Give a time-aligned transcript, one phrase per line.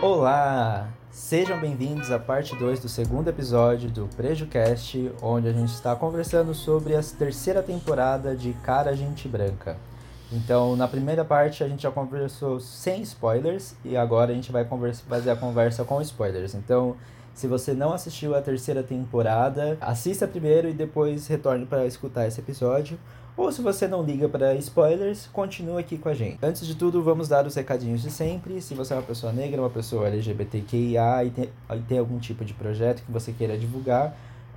[0.00, 0.86] Olá!
[1.10, 6.54] Sejam bem-vindos à parte 2 do segundo episódio do PrejuCast, onde a gente está conversando
[6.54, 9.76] sobre a terceira temporada de Cara Gente Branca.
[10.30, 14.64] Então, na primeira parte a gente já conversou sem spoilers e agora a gente vai
[15.08, 16.54] fazer a conversa com spoilers.
[16.54, 16.94] Então,
[17.34, 22.38] se você não assistiu a terceira temporada, assista primeiro e depois retorne para escutar esse
[22.38, 22.96] episódio.
[23.38, 26.38] Ou se você não liga para spoilers, continue aqui com a gente.
[26.42, 28.60] Antes de tudo, vamos dar os recadinhos de sempre.
[28.60, 32.44] Se você é uma pessoa negra, uma pessoa LGBTQIA e tem, e tem algum tipo
[32.44, 34.12] de projeto que você queira divulgar,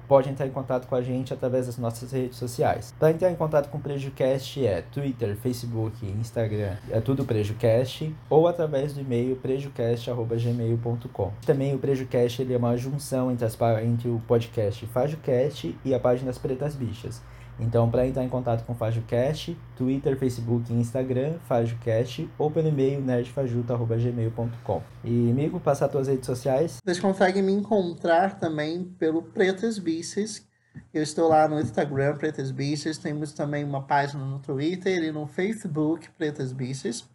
[0.07, 2.91] pode entrar em contato com a gente através das nossas redes sociais.
[2.97, 8.47] Para entrar em contato com o PrejuCast é Twitter, Facebook, Instagram, é tudo PrejuCast, ou
[8.47, 11.31] através do e-mail prejucast.gmail.com.
[11.45, 15.99] Também o PrejuCast ele é uma junção entre, as, entre o podcast FajoCast e a
[15.99, 17.21] página das Pretas Bichas.
[17.61, 22.69] Então, para entrar em contato com o FajoCast, Twitter, Facebook e Instagram, FajoCast, ou pelo
[22.69, 24.81] e-mail nerdfajuta.gmail.com.
[25.03, 26.77] E, amigo, passar suas redes sociais.
[26.83, 30.45] Vocês conseguem me encontrar também pelo Pretas Bichas.
[30.93, 32.97] Eu estou lá no Instagram, Pretas Bichas.
[32.97, 37.07] Temos também uma página no Twitter e no Facebook, Pretas Bichas.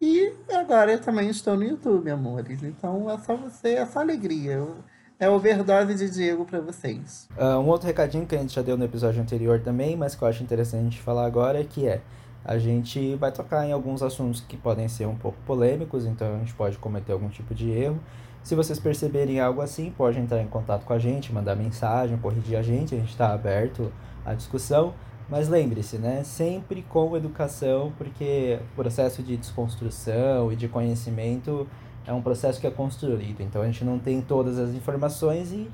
[0.00, 2.62] E agora eu também estou no YouTube, amores.
[2.62, 4.52] Então é só você, é só alegria.
[4.52, 4.84] Eu
[5.18, 7.28] é overdose de Diego para vocês.
[7.36, 10.22] Uh, um outro recadinho que a gente já deu no episódio anterior também, mas que
[10.22, 12.02] eu acho interessante falar agora, é que é
[12.44, 16.38] a gente vai tocar em alguns assuntos que podem ser um pouco polêmicos, então a
[16.38, 17.98] gente pode cometer algum tipo de erro.
[18.44, 22.56] Se vocês perceberem algo assim, pode entrar em contato com a gente, mandar mensagem, corrigir
[22.56, 23.92] a gente, a gente está aberto
[24.24, 24.94] à discussão.
[25.28, 26.22] Mas lembre-se, né?
[26.22, 31.66] Sempre com educação, porque o processo de desconstrução e de conhecimento
[32.06, 33.40] é um processo que é construído.
[33.40, 35.70] Então a gente não tem todas as informações e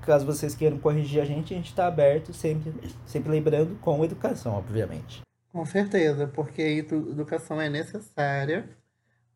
[0.00, 2.72] caso vocês queiram corrigir a gente, a gente está aberto, sempre,
[3.06, 5.22] sempre lembrando com educação, obviamente.
[5.52, 8.68] Com certeza, porque a educação é necessária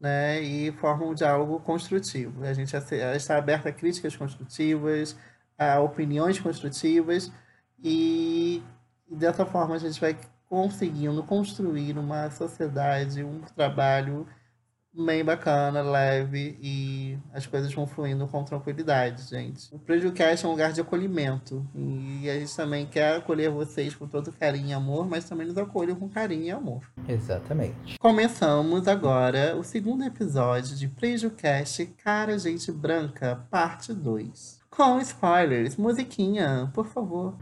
[0.00, 2.44] né, e forma um diálogo construtivo.
[2.44, 5.16] A gente está aberto a críticas construtivas,
[5.58, 7.32] a opiniões construtivas
[7.82, 8.62] e,
[9.10, 10.16] dessa forma a gente vai
[10.48, 14.26] conseguindo construir uma sociedade, um trabalho
[14.92, 19.74] bem bacana, leve e as coisas vão fluindo com tranquilidade, gente.
[19.74, 24.06] O Prejucast é um lugar de acolhimento e a gente também quer acolher vocês com
[24.06, 26.82] todo carinho e amor, mas também nos acolham com carinho e amor.
[27.08, 27.98] Exatamente.
[27.98, 34.58] Começamos agora o segundo episódio de Prejucast Cara Gente Branca, parte 2.
[34.70, 37.34] Com spoilers, musiquinha, por favor.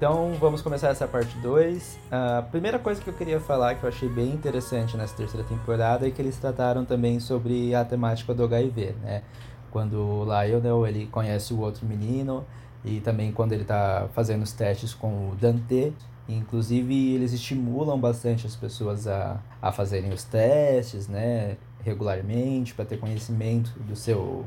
[0.00, 1.98] Então vamos começar essa parte 2.
[2.10, 6.08] A primeira coisa que eu queria falar que eu achei bem interessante nessa terceira temporada
[6.08, 9.22] é que eles trataram também sobre a temática do HIV, né?
[9.70, 12.46] Quando o Lionel ele conhece o outro menino
[12.82, 15.92] e também quando ele está fazendo os testes com o Dante.
[16.26, 21.58] Inclusive eles estimulam bastante as pessoas a, a fazerem os testes, né?
[21.84, 24.46] Regularmente para ter conhecimento do seu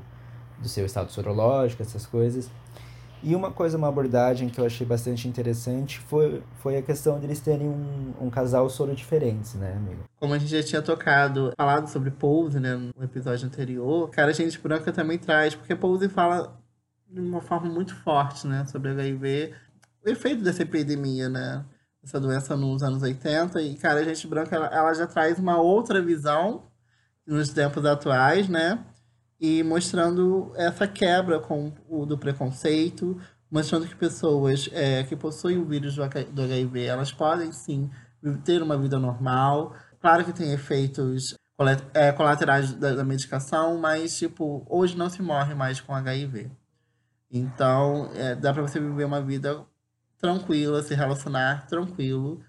[0.60, 2.50] do seu estado sorológico, essas coisas.
[3.24, 7.26] E uma coisa, uma abordagem que eu achei bastante interessante foi, foi a questão de
[7.26, 10.04] eles terem um, um casal soro diferentes, né, amigo?
[10.20, 14.34] Como a gente já tinha tocado, falado sobre Pose, né, no episódio anterior, cara, a
[14.34, 16.60] gente branca também traz, porque Pose fala
[17.10, 19.54] de uma forma muito forte, né, sobre HIV,
[20.06, 21.64] o efeito dessa epidemia, né,
[22.04, 25.62] essa doença nos anos 80, e, cara, a gente branca, ela, ela já traz uma
[25.62, 26.64] outra visão
[27.26, 28.84] nos tempos atuais, né,
[29.40, 35.66] e mostrando essa quebra com o do preconceito, mostrando que pessoas é, que possuem o
[35.66, 37.90] vírus do HIV, elas podem sim
[38.44, 39.76] ter uma vida normal.
[40.00, 41.36] Claro que tem efeitos
[41.94, 46.50] é, colaterais da, da medicação, mas tipo hoje não se morre mais com HIV.
[47.32, 49.66] Então é, dá para você viver uma vida
[50.18, 52.42] tranquila, se relacionar tranquilo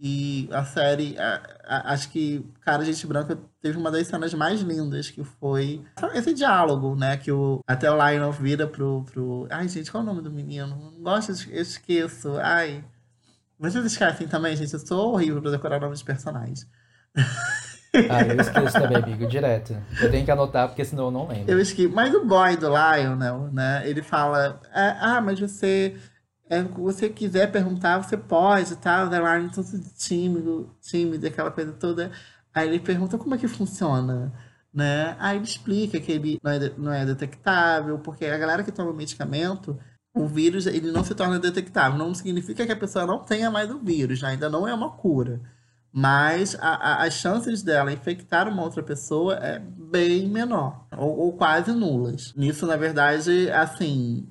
[0.00, 4.60] e a série, a, a, acho que Cara Gente Branca teve uma das cenas mais
[4.60, 5.82] lindas, que foi
[6.14, 7.16] esse diálogo, né?
[7.16, 9.48] Que o, até o Lionel vira pro, pro.
[9.50, 10.92] Ai, gente, qual é o nome do menino?
[10.94, 12.36] Não gosto, eu esqueço.
[12.38, 12.84] Ai.
[13.58, 14.72] Vocês esquecem também, gente.
[14.72, 16.66] Eu sou horrível pra decorar nomes de personagens.
[18.10, 19.74] Ah, eu esqueço também, amigo, direto.
[19.98, 21.50] Eu tenho que anotar, porque senão eu não lembro.
[21.50, 21.90] Eu esqueço.
[21.90, 23.82] Mas o boy do Lionel, né?
[23.88, 25.96] Ele fala: Ah, mas você
[26.50, 29.04] é, você quiser perguntar, você pode, tá?
[29.04, 29.66] O Delarne todo
[29.96, 32.10] tímido, tímido, aquela coisa toda.
[32.54, 34.32] Aí ele pergunta como é que funciona,
[34.72, 35.16] né?
[35.18, 38.92] Aí ele explica que ele não é, não é detectável, porque a galera que toma
[38.92, 39.78] medicamento,
[40.14, 41.98] o vírus ele não se torna detectável.
[41.98, 44.30] Não significa que a pessoa não tenha mais o vírus, né?
[44.30, 45.40] ainda não é uma cura.
[45.92, 51.32] Mas a, a, as chances dela infectar uma outra pessoa é bem menor, ou, ou
[51.32, 52.34] quase nulas.
[52.36, 54.28] Nisso, na verdade, assim,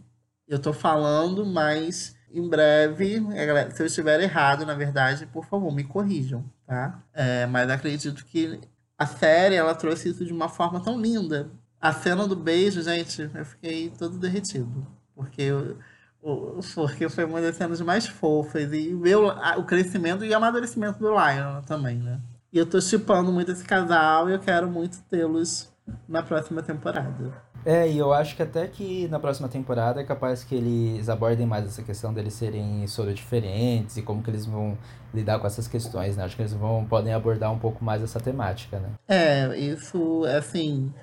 [0.48, 5.74] Eu tô falando, mas em breve, é, se eu estiver errado, na verdade, por favor,
[5.74, 7.02] me corrijam, tá?
[7.14, 8.60] É, mas acredito que
[8.98, 11.50] a série, ela trouxe isso de uma forma tão linda.
[11.80, 14.86] A cena do beijo, gente, eu fiquei todo derretido.
[15.16, 15.50] Porque,
[16.74, 18.72] porque foi uma das cenas mais fofas.
[18.74, 22.20] E o, crescimento e o amadurecimento do Lion também, né?
[22.52, 25.72] E eu tô chipando muito esse casal e eu quero muito tê-los
[26.08, 27.32] na próxima temporada.
[27.68, 31.46] É, e eu acho que até que na próxima temporada é capaz que eles abordem
[31.46, 34.78] mais essa questão deles serem soro diferentes e como que eles vão
[35.14, 36.24] lidar com essas questões, né?
[36.24, 38.92] Acho que eles vão podem abordar um pouco mais essa temática, né?
[39.06, 40.94] É, isso, assim,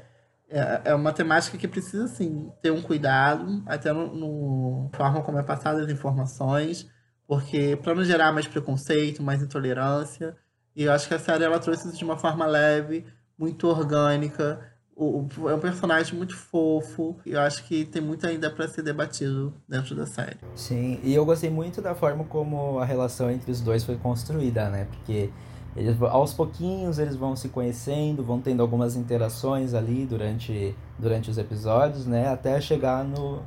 [0.48, 5.38] é, é uma temática que precisa, sim, ter um cuidado, até no, no forma como
[5.38, 6.88] é passada as informações,
[7.28, 10.34] porque para não gerar mais preconceito, mais intolerância,
[10.74, 13.04] e eu acho que a série ela trouxe isso de uma forma leve,
[13.38, 18.26] muito orgânica, o, o, é um personagem muito fofo e eu acho que tem muito
[18.26, 20.36] ainda para ser debatido dentro da série.
[20.54, 24.68] Sim, e eu gostei muito da forma como a relação entre os dois foi construída,
[24.68, 24.86] né?
[24.90, 25.30] Porque
[25.76, 31.38] eles, aos pouquinhos eles vão se conhecendo, vão tendo algumas interações ali durante, durante os
[31.38, 32.28] episódios, né?
[32.28, 33.42] Até chegar no,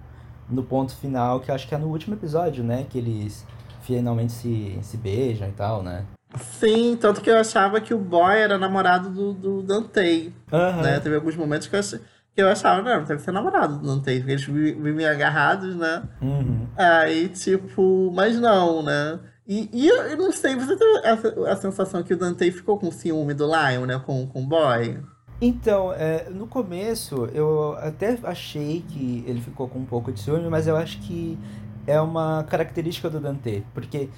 [0.50, 2.86] no ponto final, que acho que é no último episódio, né?
[2.90, 3.46] Que eles
[3.82, 6.06] finalmente se, se beijam e tal, né?
[6.36, 10.34] Sim, tanto que eu achava que o boy era namorado do, do Dantei.
[10.52, 10.82] Uhum.
[10.82, 11.00] Né?
[11.00, 12.00] Teve alguns momentos que eu, achei,
[12.36, 16.04] que eu achava, não, deve ser namorado do Dantei, porque eles vivem agarrados, né?
[16.22, 16.68] Uhum.
[16.76, 19.20] Aí, tipo, mas não, né?
[19.48, 22.92] E, e eu, não sei, você tem a, a, sensação que o Dantei ficou com
[22.92, 23.98] ciúme do Lion, né?
[24.06, 25.00] Com, com o boy?
[25.40, 30.50] Então, é, no começo eu até achei que ele ficou com um pouco de ciúme,
[30.50, 31.38] mas eu acho que
[31.86, 34.10] é uma característica do Dante, porque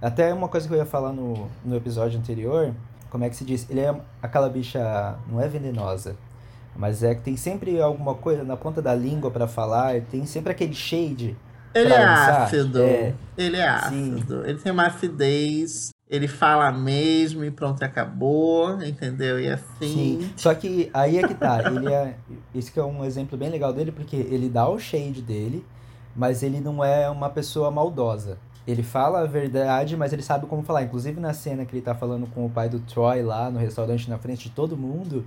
[0.00, 2.74] até uma coisa que eu ia falar no, no episódio anterior,
[3.10, 3.68] como é que se diz?
[3.68, 6.16] Ele é aquela bicha, não é venenosa,
[6.76, 10.52] mas é que tem sempre alguma coisa na ponta da língua para falar, tem sempre
[10.52, 11.36] aquele shade.
[11.74, 12.82] Ele é ácido.
[12.82, 14.42] É, ele é ácido.
[14.42, 14.48] Sim.
[14.48, 15.90] Ele tem uma acidez.
[16.08, 19.38] Ele fala mesmo e pronto, acabou, entendeu?
[19.38, 20.20] E assim.
[20.20, 20.32] Sim.
[20.36, 21.62] Só que aí é que tá.
[21.70, 22.16] Ele é.
[22.52, 25.64] Esse que é um exemplo bem legal dele, porque ele dá o shade dele,
[26.16, 28.38] mas ele não é uma pessoa maldosa.
[28.70, 30.82] Ele fala a verdade, mas ele sabe como falar.
[30.82, 34.08] Inclusive na cena que ele tá falando com o pai do Troy lá no restaurante
[34.08, 35.26] na frente de todo mundo,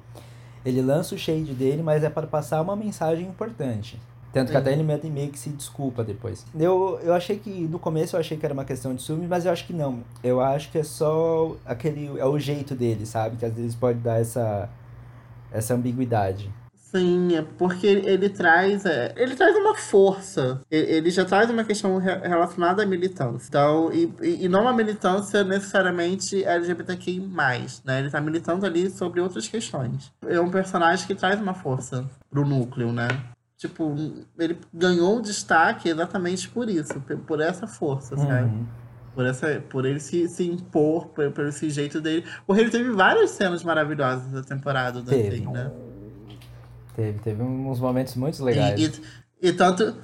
[0.66, 4.00] ele lança o shade dele, mas é para passar uma mensagem importante.
[4.34, 6.44] Tanto que até ele meio que se desculpa depois.
[6.60, 9.46] Eu, eu achei que, no começo eu achei que era uma questão de ciúmes, mas
[9.46, 10.04] eu acho que não.
[10.24, 13.38] Eu acho que é só aquele, é o jeito dele, sabe?
[13.38, 14.68] Que às vezes pode dar essa,
[15.52, 16.50] essa ambiguidade.
[16.96, 20.62] Sim, é porque ele traz, é, ele traz uma força.
[20.70, 23.48] Ele já traz uma questão relacionada à militância.
[23.50, 27.20] Então, e, e não uma militância necessariamente LGBTQI+,
[27.84, 28.00] né?
[28.00, 30.12] Ele tá militando ali sobre outras questões.
[30.28, 33.08] É um personagem que traz uma força pro núcleo, né?
[33.58, 33.96] Tipo,
[34.38, 38.28] ele ganhou destaque exatamente por isso, por essa força, uhum.
[38.28, 38.68] sabe?
[39.16, 42.24] Por, essa, por ele se, se impor, por, por esse jeito dele.
[42.46, 45.72] Porque ele teve várias cenas maravilhosas da temporada do Dante, né?
[46.96, 48.80] Teve, teve uns momentos muito legais.
[48.80, 48.86] E,
[49.42, 49.96] e, e, tanto,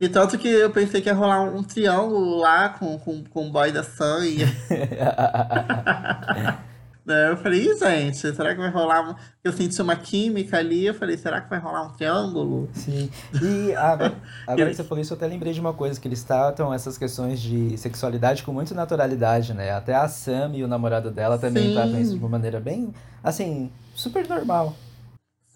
[0.00, 3.50] e tanto que eu pensei que ia rolar um, triângulo lá com, com, com o
[3.50, 4.26] boy da Sam.
[4.26, 4.38] E...
[7.14, 9.16] Eu falei, gente, será que vai rolar?
[9.42, 12.68] Eu senti uma química ali, eu falei, será que vai rolar um triângulo?
[12.74, 13.10] Sim.
[13.42, 14.14] E agora,
[14.46, 16.98] agora que você falou isso, eu até lembrei de uma coisa, que eles tratam essas
[16.98, 19.72] questões de sexualidade com muita naturalidade, né?
[19.72, 21.74] Até a Sam e o namorado dela também Sim.
[21.74, 22.92] tratam isso de uma maneira bem,
[23.24, 24.76] assim, super normal.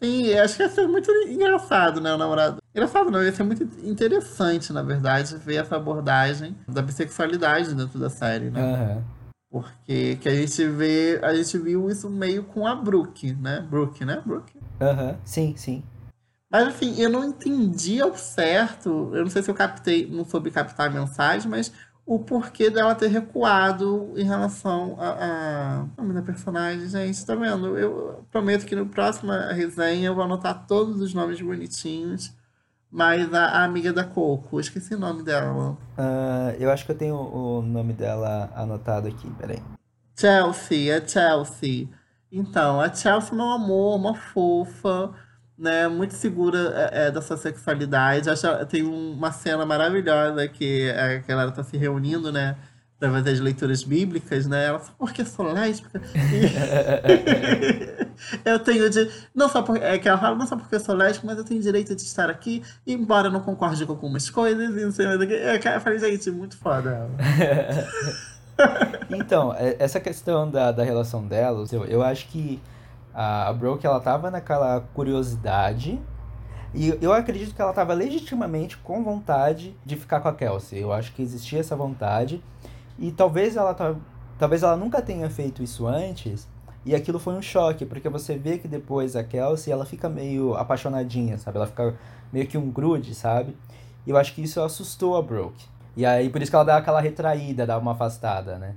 [0.02, 2.56] Sim, acho que ia ser muito engraçado, né, o namorado.
[2.74, 8.10] Engraçado não, ia ser muito interessante, na verdade, ver essa abordagem da bissexualidade dentro da
[8.10, 8.60] série, né?
[8.60, 9.04] Uhum.
[9.48, 13.60] Porque que a gente vê, a gente viu isso meio com a Brooke, né?
[13.60, 14.20] Brooke, né?
[14.26, 14.58] Brooke?
[14.80, 15.16] Aham, uhum.
[15.24, 15.84] sim, sim.
[16.50, 20.50] Mas assim, eu não entendi ao certo, eu não sei se eu captei, não soube
[20.50, 21.72] captar a mensagem, mas
[22.04, 27.78] o porquê dela ter recuado em relação a, a nome da personagem, gente, tá vendo?
[27.78, 32.34] Eu prometo que no próximo resenha eu vou anotar todos os nomes bonitinhos.
[32.90, 35.78] Mas a, a amiga da Coco, esqueci o nome dela.
[35.96, 39.62] Uh, eu acho que eu tenho o nome dela anotado aqui, peraí.
[40.14, 41.88] Chelsea, a Chelsea.
[42.30, 45.10] Então, a Chelsea é um amor, uma fofa
[45.62, 48.28] né, muito segura é, é, da sua sexualidade.
[48.28, 52.56] Acho, tem uma cena maravilhosa que a galera tá se reunindo, né?
[52.98, 54.66] Pra fazer as leituras bíblicas, né?
[54.66, 56.02] Ela fala, porque sou lésbica.
[58.44, 59.08] eu tenho de.
[59.34, 59.84] Não só porque.
[59.84, 62.02] É que ela fala, não só porque eu sou lésbica, mas eu tenho direito de
[62.02, 65.34] estar aqui, embora não concorde com algumas coisas, e não sei mais o que.
[65.34, 67.08] Eu falei, gente, muito foda
[69.10, 72.60] então, é, essa questão da, da relação delas, eu, eu acho que
[73.14, 76.00] a, a Brooke, ela tava naquela curiosidade,
[76.74, 80.80] E eu acredito que ela estava legitimamente com vontade de ficar com a Kelsey.
[80.80, 82.42] Eu acho que existia essa vontade.
[82.98, 83.74] E talvez ela,
[84.38, 86.48] talvez ela nunca tenha feito isso antes.
[86.84, 90.54] E aquilo foi um choque, porque você vê que depois a Kelsey, ela fica meio
[90.54, 91.58] apaixonadinha, sabe?
[91.58, 91.94] Ela fica
[92.32, 93.56] meio que um grude, sabe?
[94.06, 95.64] E eu acho que isso assustou a Brooke.
[95.96, 98.76] E aí, por isso que ela dá aquela retraída, dá uma afastada, né?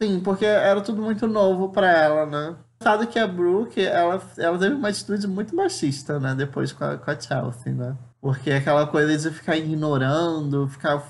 [0.00, 2.56] Sim, porque era tudo muito novo para ela, né?
[2.84, 6.34] Sabe que a Brooke, ela, ela teve uma atitude muito machista, né?
[6.34, 7.96] Depois com a, com a Chelsea, né?
[8.20, 11.02] Porque aquela coisa de ficar ignorando, ficar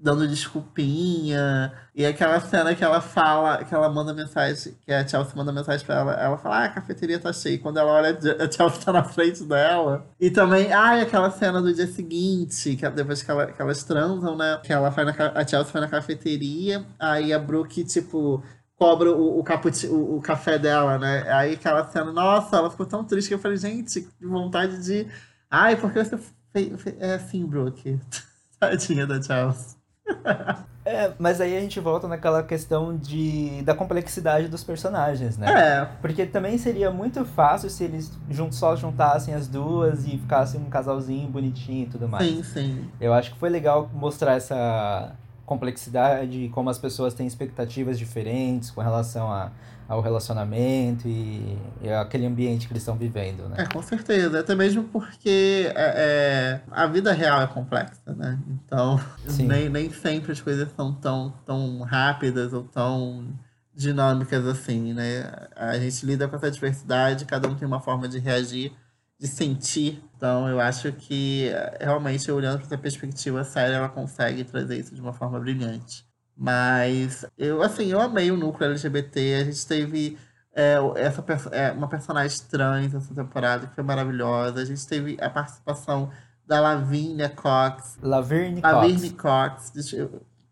[0.00, 1.70] dando desculpinha.
[1.94, 5.84] E aquela cena que ela fala, que ela manda mensagem, que a Chelsea manda mensagem
[5.84, 7.56] pra ela, ela fala, ah, a cafeteria tá cheia.
[7.56, 10.06] E quando ela olha, a Chelsea tá na frente dela.
[10.18, 14.34] E também, ah, aquela cena do dia seguinte, que depois que, ela, que elas transam,
[14.34, 14.58] né?
[14.64, 18.42] Que ela vai na, a Chelsea vai na cafeteria, aí a Brooke, tipo,
[18.82, 21.24] cobra o, o, caputi, o, o, café dela, né?
[21.32, 25.06] Aí aquela cena, nossa, ela ficou tão triste que eu falei, gente, que vontade de.
[25.48, 26.18] Ai, porque você
[26.52, 26.84] fez.
[26.98, 28.00] É assim, Brooke.
[28.58, 29.76] Tadinha da Chelsea.
[30.84, 35.46] É, mas aí a gente volta naquela questão de, da complexidade dos personagens, né?
[35.48, 35.84] É.
[36.00, 38.10] Porque também seria muito fácil se eles
[38.50, 42.26] só juntassem as duas e ficassem um casalzinho bonitinho e tudo mais.
[42.26, 42.90] Sim, sim.
[43.00, 45.14] Eu acho que foi legal mostrar essa
[45.52, 49.52] complexidade, como as pessoas têm expectativas diferentes com relação a,
[49.86, 53.56] ao relacionamento e, e aquele ambiente que eles estão vivendo, né?
[53.58, 54.40] É, com certeza.
[54.40, 58.38] Até mesmo porque é, é, a vida real é complexa, né?
[58.48, 58.98] Então,
[59.40, 63.26] nem, nem sempre as coisas são tão, tão rápidas ou tão
[63.74, 65.30] dinâmicas assim, né?
[65.54, 68.72] A gente lida com essa diversidade, cada um tem uma forma de reagir,
[69.22, 70.02] de sentir.
[70.16, 71.48] Então, eu acho que
[71.80, 76.04] realmente, olhando para essa perspectiva séria, ela consegue trazer isso de uma forma brilhante.
[76.36, 79.36] Mas eu, assim, eu amei o núcleo LGBT.
[79.36, 80.18] A gente teve
[80.52, 84.60] é, essa, é, uma personagem trans essa temporada que foi maravilhosa.
[84.60, 86.10] A gente teve a participação
[86.44, 87.98] da Lavinia Cox.
[88.02, 88.74] Laverne Cox.
[88.74, 89.72] Laverne Cox.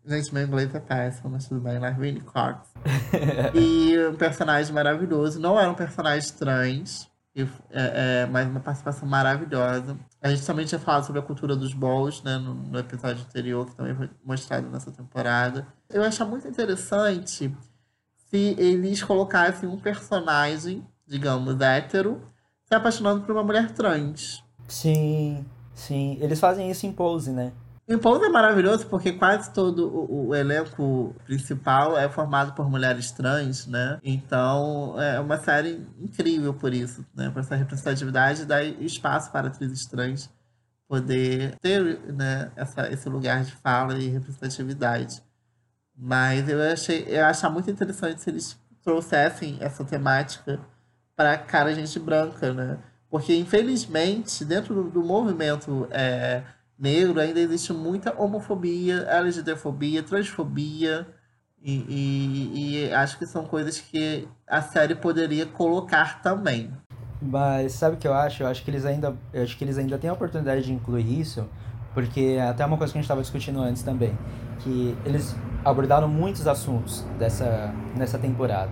[0.05, 1.77] Gente, meu inglês é péssimo, mas tudo bem.
[1.77, 2.69] Laverne Cox.
[3.53, 5.41] e um personagem maravilhoso.
[5.41, 7.43] Não era um personagem trans, é,
[8.23, 9.97] é, mas uma participação maravilhosa.
[10.21, 13.65] A gente também tinha falado sobre a cultura dos balls, né, no, no, episódio anterior,
[13.65, 15.65] que também foi mostrado nessa temporada.
[15.89, 17.55] Eu acho muito interessante
[18.29, 22.21] se eles colocassem um personagem, digamos, hétero,
[22.65, 24.43] se apaixonando por uma mulher trans.
[24.67, 26.17] Sim, sim.
[26.21, 27.53] Eles fazem isso em pose, né?
[27.91, 33.11] Em Pose é maravilhoso porque quase todo o, o, elenco principal é formado por mulheres
[33.11, 33.99] trans, né?
[34.01, 37.29] Então é uma série incrível por isso, né?
[37.31, 40.29] Por essa representatividade dá espaço para atrizes trans
[40.87, 45.21] poder ter né, essa, esse lugar de fala e representatividade.
[45.93, 50.61] Mas eu achei eu achar muito interessante se eles trouxessem essa temática
[51.13, 52.77] para cara gente branca, né?
[53.09, 56.41] Porque infelizmente dentro do, do movimento é,
[56.81, 61.07] negro, ainda existe muita homofobia, LGBTfobia, transfobia.
[61.63, 66.73] E, e, e, acho que são coisas que a série poderia colocar também.
[67.21, 68.41] Mas sabe o que eu acho?
[68.41, 71.19] Eu acho que eles ainda, eu acho que eles ainda têm a oportunidade de incluir
[71.19, 71.47] isso,
[71.93, 74.17] porque até uma coisa que a gente estava discutindo antes também,
[74.57, 78.71] que eles abordaram muitos assuntos dessa nessa temporada.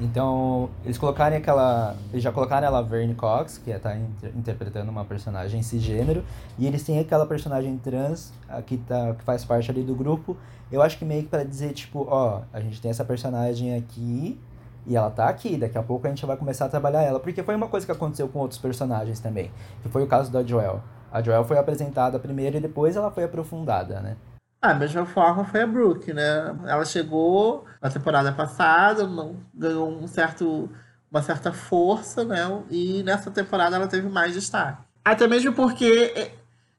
[0.00, 1.96] Então, eles colocarem aquela.
[2.12, 6.24] Eles já colocaram a Laverne Cox, que está inter interpretando uma personagem cisgênero,
[6.58, 8.32] e eles têm aquela personagem trans
[8.66, 10.36] que, tá, que faz parte ali do grupo.
[10.70, 14.38] Eu acho que meio que para dizer, tipo, ó, a gente tem essa personagem aqui,
[14.86, 17.20] e ela tá aqui, daqui a pouco a gente vai começar a trabalhar ela.
[17.20, 19.50] Porque foi uma coisa que aconteceu com outros personagens também,
[19.82, 20.82] que foi o caso da Joel.
[21.12, 24.16] A Joel foi apresentada primeiro e depois ela foi aprofundada, né?
[24.64, 26.56] Ah, a mesma forma foi a Brooke, né?
[26.66, 29.06] Ela chegou na temporada passada,
[29.54, 30.70] ganhou um certo,
[31.10, 32.38] uma certa força, né?
[32.70, 34.82] E nessa temporada ela teve mais destaque.
[35.04, 36.32] Até mesmo porque é,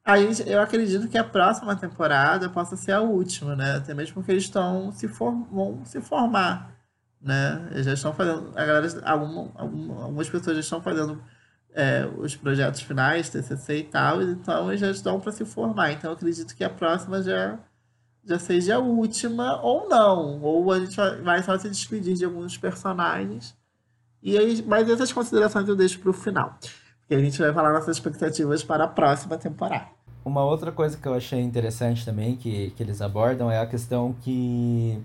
[0.03, 3.75] a gente, eu acredito que a próxima temporada possa ser a última, né?
[3.75, 6.71] Até mesmo porque eles estão se form, vão se formar,
[7.21, 7.67] né?
[7.69, 11.21] Eles já estão fazendo, a galera, alguma, alguma, algumas pessoas já estão fazendo
[11.71, 15.91] é, os projetos finais, TCC e tal, então eles já estão para se formar.
[15.91, 17.59] Então eu acredito que a próxima já
[18.25, 20.41] já seja a última ou não.
[20.41, 23.55] Ou a gente vai só se despedir de alguns personagens.
[24.21, 26.57] E aí, mas essas considerações eu deixo para o final.
[27.01, 29.87] Porque a gente vai falar nossas expectativas para a próxima temporada.
[30.23, 34.15] Uma outra coisa que eu achei interessante também, que, que eles abordam, é a questão
[34.21, 34.99] que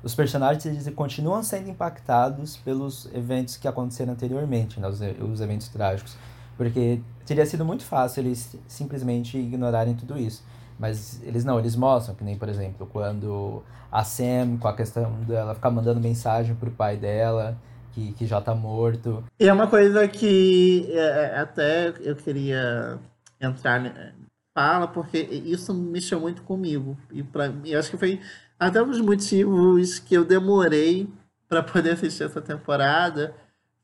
[0.00, 5.68] os personagens eles continuam sendo impactados pelos eventos que aconteceram anteriormente, né, os, os eventos
[5.68, 6.16] trágicos.
[6.56, 10.44] Porque teria sido muito fácil eles simplesmente ignorarem tudo isso.
[10.80, 15.12] Mas eles não, eles mostram, que nem, por exemplo, quando a Sam, com a questão
[15.28, 17.54] dela ficar mandando mensagem pro pai dela,
[17.92, 19.22] que, que já tá morto.
[19.38, 22.98] E é uma coisa que é, é até eu queria
[23.38, 24.14] entrar né,
[24.56, 26.96] fala, porque isso mexeu muito comigo.
[27.12, 28.18] E para mim, acho que foi
[28.58, 31.06] até um dos motivos que eu demorei
[31.46, 33.34] para poder assistir essa temporada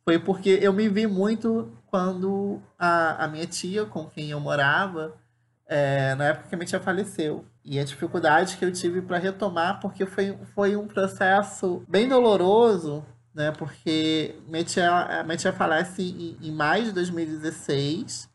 [0.03, 5.15] foi porque eu me vi muito quando a, a minha tia, com quem eu morava,
[5.69, 7.45] é, na época que a minha tia faleceu.
[7.65, 13.05] E a dificuldade que eu tive para retomar, porque foi, foi um processo bem doloroso,
[13.35, 13.51] né?
[13.53, 18.29] Porque minha tia, minha tia falece em, em maio de 2016.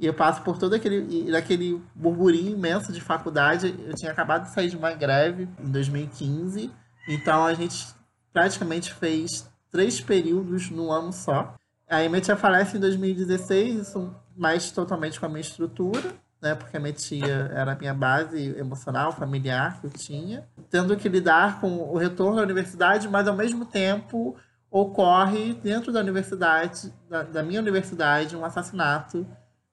[0.00, 3.74] E eu passo por todo aquele, aquele burburinho imenso de faculdade.
[3.84, 6.70] Eu tinha acabado de sair de uma greve em 2015.
[7.08, 7.88] Então a gente
[8.32, 11.54] praticamente fez três períodos no ano só.
[11.88, 16.54] Aí minha tia falece em 2016, isso mais totalmente com a minha estrutura, né?
[16.54, 20.48] Porque a minha tia era a minha base emocional, familiar que eu tinha.
[20.70, 24.36] Tendo que lidar com o retorno da universidade, mas ao mesmo tempo
[24.70, 29.26] ocorre dentro da universidade, da, da minha universidade, um assassinato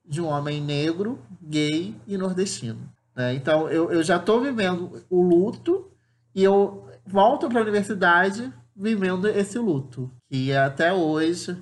[0.04, 2.88] de um homem negro, gay e nordestino.
[3.14, 3.34] Né?
[3.34, 5.90] Então eu, eu já estou vivendo o luto
[6.34, 10.10] e eu volto para a universidade vivendo esse luto.
[10.30, 11.56] E até hoje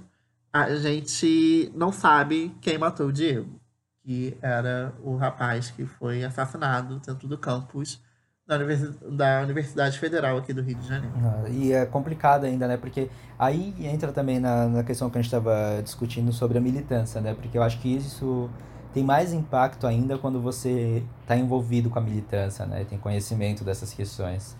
[0.52, 3.61] a gente não sabe quem matou o Diego,
[4.04, 8.00] que era o rapaz que foi assassinado dentro do campus
[8.46, 11.14] da, da Universidade Federal aqui do Rio de Janeiro.
[11.16, 12.76] Ah, e é complicado ainda, né?
[12.76, 13.08] Porque
[13.38, 17.34] aí entra também na, na questão que a gente estava discutindo sobre a militância, né?
[17.34, 18.50] Porque eu acho que isso
[18.92, 22.84] tem mais impacto ainda quando você está envolvido com a militância, né?
[22.84, 24.56] Tem conhecimento dessas questões.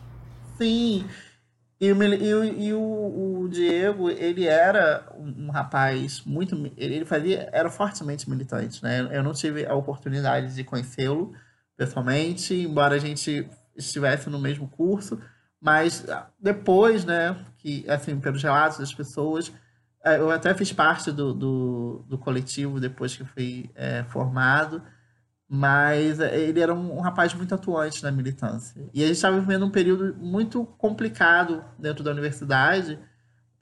[0.56, 1.06] Sim.
[1.81, 6.73] E, o, e, e o, o, Diego, ele era um, rapaz muito.
[6.76, 7.49] Ele fazia.
[7.52, 9.09] Era fortemente militante, né?
[9.11, 11.35] Eu não tive a oportunidade de conhecê-lo
[11.76, 15.21] pessoalmente, embora a gente estivesse no mesmo curso,
[15.61, 16.07] mas
[16.38, 19.52] depois, né, que, assim, pelos relatos das pessoas,
[20.04, 24.83] é, eu até fiz parte do, do, do coletivo depois que fui é, formado,
[25.54, 28.75] mas é, ele era um, rapaz muito atuante na militância.
[28.92, 32.98] E a gente estava vivendo um período muito complicado dentro da universidade,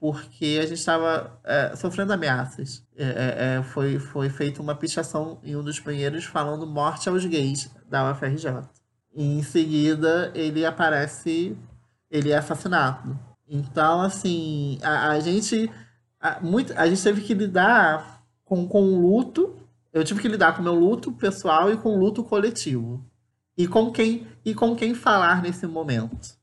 [0.01, 2.83] porque a gente estava é, sofrendo ameaças.
[2.97, 7.27] É, é, é, foi, foi feita uma pichação em um dos banheiros falando morte aos
[7.27, 8.62] gays da UFRJ.
[9.14, 11.55] E em seguida ele aparece,
[12.11, 13.21] ele é assassinado.
[13.47, 15.71] Então, assim, a, a gente.
[16.19, 19.62] A, muito, a gente teve que lidar com, com o luto
[19.93, 23.05] eu tive que lidar com meu luto pessoal e com o luto coletivo.
[23.57, 26.35] E com quem e com quem falar nesse momento,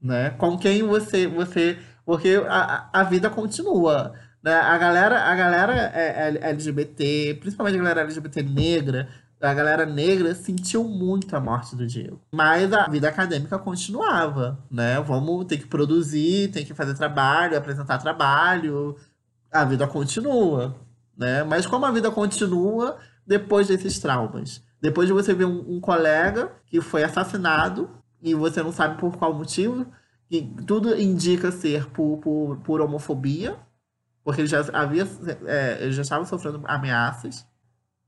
[0.00, 0.30] né?
[0.30, 4.54] Com quem você você porque a, a vida continua, né?
[4.54, 9.08] A galera a galera é, é LGBT, principalmente a galera LGBT negra,
[9.42, 12.18] a galera negra sentiu muito a morte do Diego.
[12.32, 14.98] Mas a vida acadêmica continuava, né?
[15.02, 18.96] Vamos ter que produzir, tem que fazer trabalho, apresentar trabalho.
[19.52, 20.74] A vida continua
[21.16, 21.42] né?
[21.44, 24.62] Mas como a vida continua depois desses traumas?
[24.80, 27.90] Depois de você ver um, um colega que foi assassinado
[28.22, 29.86] e você não sabe por qual motivo,
[30.66, 33.56] tudo indica ser por, por, por homofobia,
[34.22, 35.06] porque ele já havia,
[35.46, 37.46] é, ele já estava sofrendo ameaças.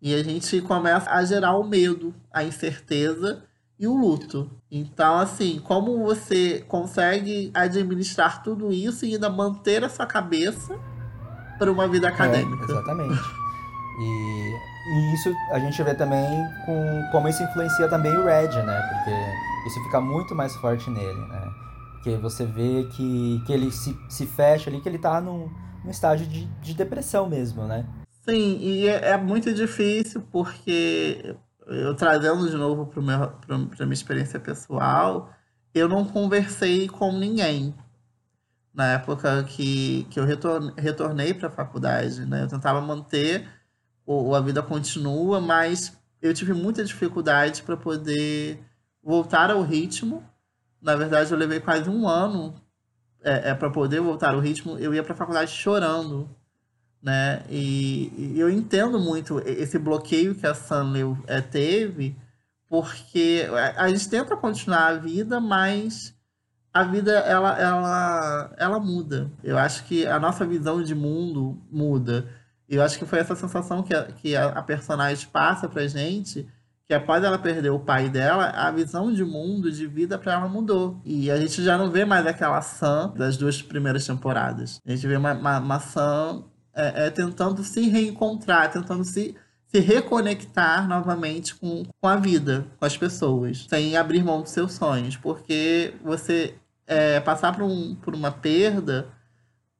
[0.00, 3.42] E a gente começa a gerar o medo, a incerteza
[3.78, 4.50] e o luto.
[4.70, 10.78] Então, assim, como você consegue administrar tudo isso e ainda manter a sua cabeça
[11.58, 12.64] para uma vida acadêmica.
[12.64, 13.20] É, exatamente.
[13.98, 14.56] E,
[14.88, 18.80] e, isso a gente vê também com como isso influencia também o Red, né?
[18.92, 21.50] Porque isso fica muito mais forte nele, né?
[21.94, 25.50] Porque você vê que, que ele se, se fecha ali, que ele tá num,
[25.82, 27.86] num estágio de, de depressão mesmo, né?
[28.28, 34.38] Sim, e é, é muito difícil porque eu trazendo de novo para a minha experiência
[34.38, 35.30] pessoal,
[35.74, 37.74] eu não conversei com ninguém
[38.76, 40.26] na época que, que eu
[40.76, 42.26] retornei para a faculdade.
[42.26, 42.42] Né?
[42.42, 43.48] Eu tentava manter
[44.04, 48.62] o, a vida continua, mas eu tive muita dificuldade para poder
[49.02, 50.22] voltar ao ritmo.
[50.80, 52.54] Na verdade, eu levei quase um ano
[53.22, 54.78] é, é para poder voltar ao ritmo.
[54.78, 56.28] Eu ia para a faculdade chorando,
[57.02, 57.44] né?
[57.48, 62.14] E, e, eu entendo muito esse bloqueio que a Sunley é, teve,
[62.68, 66.14] porque a, a gente tenta continuar a vida, mas
[66.76, 69.30] a vida ela, ela, ela muda.
[69.42, 72.28] Eu acho que a nossa visão de mundo muda.
[72.68, 76.46] Eu acho que foi essa sensação que a, que a, personagem passa pra gente,
[76.86, 80.48] que após ela perder o pai dela, a visão de mundo, de vida para ela
[80.48, 81.00] mudou.
[81.02, 84.78] E a gente já não vê mais aquela Sam das duas primeiras temporadas.
[84.86, 89.34] A gente vê uma, uma, uma Sam é, é, tentando se reencontrar, tentando se,
[89.66, 94.72] se reconectar novamente com, com a vida, com as pessoas, sem abrir mão dos seus
[94.74, 96.54] sonhos, porque você
[96.86, 99.08] é, passar por, um, por uma perda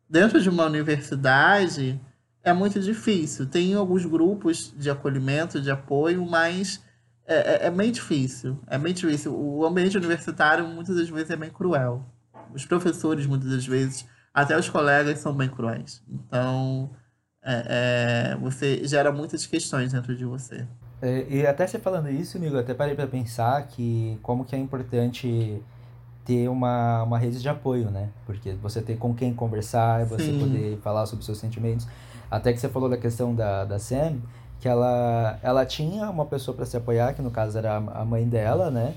[0.08, 2.00] dentro de uma universidade
[2.42, 3.46] é muito difícil.
[3.46, 6.80] Tem alguns grupos de acolhimento, de apoio, mas
[7.26, 8.58] é, é, é bem difícil.
[8.66, 9.36] É bem difícil.
[9.36, 12.04] O ambiente universitário muitas das vezes é bem cruel.
[12.54, 16.02] Os professores, muitas das vezes, até os colegas são bem cruéis.
[16.08, 16.90] Então,
[17.42, 20.66] é, é, você gera muitas questões dentro de você.
[21.02, 24.58] É, e até você falando isso, amigo, até parei para pensar que como que é
[24.58, 25.60] importante
[26.26, 28.10] ter uma, uma rede de apoio, né?
[28.26, 30.40] Porque você ter com quem conversar, você Sim.
[30.40, 31.86] poder falar sobre seus sentimentos.
[32.28, 34.16] Até que você falou da questão da, da Sam,
[34.58, 38.28] que ela, ela tinha uma pessoa para se apoiar, que no caso era a mãe
[38.28, 38.94] dela, né?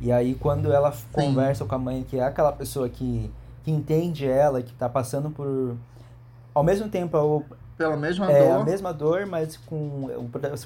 [0.00, 1.06] E aí quando ela Sim.
[1.12, 3.30] conversa com a mãe, que é aquela pessoa que,
[3.62, 5.76] que entende ela, que tá passando por...
[6.52, 7.44] Ao mesmo tempo,
[7.76, 8.60] pela mesma é, dor.
[8.60, 10.06] a mesma dor, mas com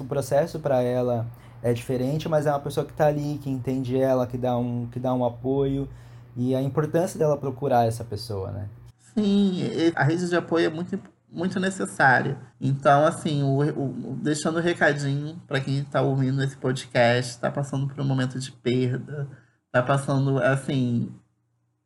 [0.00, 1.26] o processo para ela
[1.62, 4.86] é diferente, mas é uma pessoa que está ali, que entende ela, que dá um,
[4.86, 5.88] que dá um apoio
[6.36, 8.68] e a importância dela procurar essa pessoa, né?
[9.14, 9.62] Sim,
[9.94, 10.98] a rede de apoio é muito,
[11.30, 12.38] muito necessária.
[12.60, 17.50] Então, assim, o, o deixando o um recadinho para quem está ouvindo esse podcast, está
[17.50, 19.28] passando por um momento de perda,
[19.66, 21.12] está passando, assim,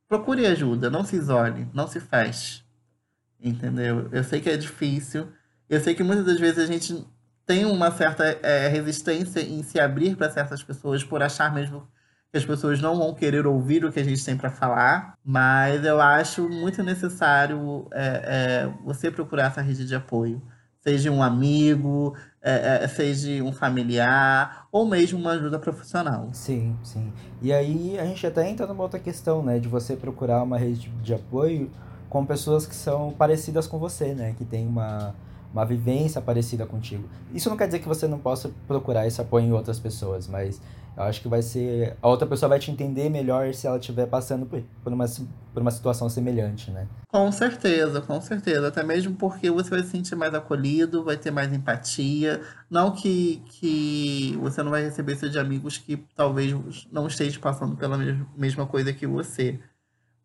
[0.08, 2.66] procure ajuda, não se isole, não se feche
[3.40, 4.08] entendeu?
[4.12, 5.28] Eu sei que é difícil,
[5.68, 7.06] eu sei que muitas das vezes a gente
[7.46, 11.86] tem uma certa é, resistência em se abrir para certas pessoas por achar mesmo
[12.30, 15.84] que as pessoas não vão querer ouvir o que a gente tem para falar, mas
[15.84, 20.42] eu acho muito necessário é, é, você procurar essa rede de apoio,
[20.80, 26.28] seja um amigo, é, é, seja um familiar ou mesmo uma ajuda profissional.
[26.32, 27.12] Sim, sim.
[27.40, 30.90] E aí a gente até entra numa outra questão, né, de você procurar uma rede
[31.02, 31.70] de apoio
[32.08, 34.34] com pessoas que são parecidas com você, né?
[34.38, 35.14] Que tem uma,
[35.56, 37.08] uma vivência parecida contigo.
[37.32, 40.60] Isso não quer dizer que você não possa procurar esse apoio em outras pessoas, mas
[40.94, 41.96] eu acho que vai ser.
[42.02, 45.06] A outra pessoa vai te entender melhor se ela estiver passando por, uma,
[45.54, 46.86] por uma situação semelhante, né?
[47.08, 48.68] Com certeza, com certeza.
[48.68, 52.42] Até mesmo porque você vai se sentir mais acolhido, vai ter mais empatia.
[52.68, 56.54] Não que, que você não vai receber isso de amigos que talvez
[56.92, 57.96] não estejam passando pela
[58.36, 59.58] mesma coisa que você.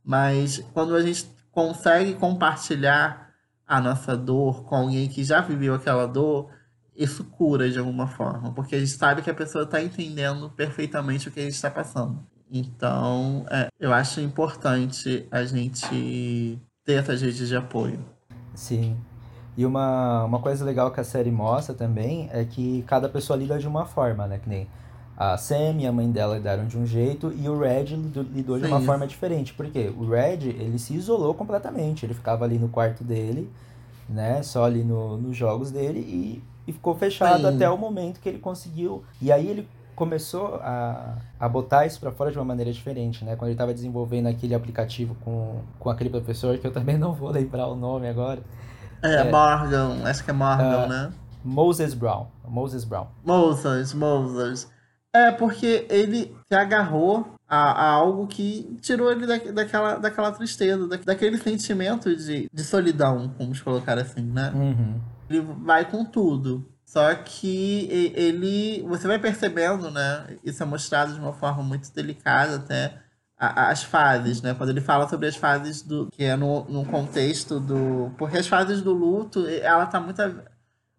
[0.03, 3.30] Mas quando a gente consegue compartilhar
[3.71, 6.49] a nossa dor com alguém que já viveu aquela dor,
[6.93, 11.29] isso cura de alguma forma, porque a gente sabe que a pessoa está entendendo perfeitamente
[11.29, 12.21] o que a gente está passando.
[12.51, 18.03] Então, é, eu acho importante a gente ter essas redes de apoio.
[18.53, 18.97] Sim.
[19.55, 23.57] E uma, uma coisa legal que a série mostra também é que cada pessoa lida
[23.57, 24.37] de uma forma, né?
[24.37, 24.67] Que nem
[25.17, 27.95] a Sam e a mãe dela lidaram de um jeito e o Red
[28.33, 28.85] lidou de uma Sim.
[28.85, 29.53] forma diferente.
[29.53, 32.05] Porque o Red, ele se isolou completamente.
[32.05, 33.49] Ele ficava ali no quarto dele,
[34.09, 34.41] né?
[34.41, 37.55] Só ali no, nos jogos dele e, e ficou fechado Sim.
[37.55, 39.03] até o momento que ele conseguiu.
[39.21, 39.67] E aí ele
[40.01, 43.35] começou a, a botar isso para fora de uma maneira diferente, né?
[43.35, 47.29] Quando ele estava desenvolvendo aquele aplicativo com, com aquele professor, que eu também não vou
[47.29, 48.41] lembrar o nome agora.
[49.03, 51.13] É, é Morgan, acho que é Morgan, uh, né?
[51.43, 52.27] Moses Brown.
[52.47, 53.07] Moses Brown.
[53.23, 54.70] Moses, Moses.
[55.13, 60.87] É, porque ele se agarrou a, a, algo que tirou ele da, daquela, daquela tristeza,
[60.87, 64.51] da, daquele sentimento de, de solidão, vamos colocar assim, né?
[64.55, 65.01] Uhum.
[65.29, 66.65] Ele vai com tudo.
[66.85, 68.83] Só que ele.
[68.87, 70.37] Você vai percebendo, né?
[70.43, 72.97] Isso é mostrado de uma forma muito delicada até.
[73.37, 74.53] As fases, né?
[74.53, 76.09] Quando ele fala sobre as fases do.
[76.11, 78.11] que é no, no contexto do.
[78.17, 80.33] Porque as fases do luto, ela tá muito a,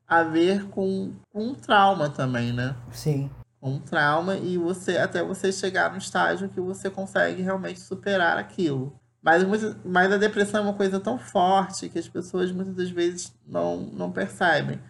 [0.09, 2.75] a ver com, com um trauma também, né?
[2.90, 3.31] Sim
[3.62, 8.92] um trauma e você até você chegar no estágio que você consegue realmente superar aquilo.
[9.22, 9.44] Mas,
[9.85, 13.79] mas a depressão é uma coisa tão forte que as pessoas muitas das vezes não,
[13.79, 14.81] não percebem.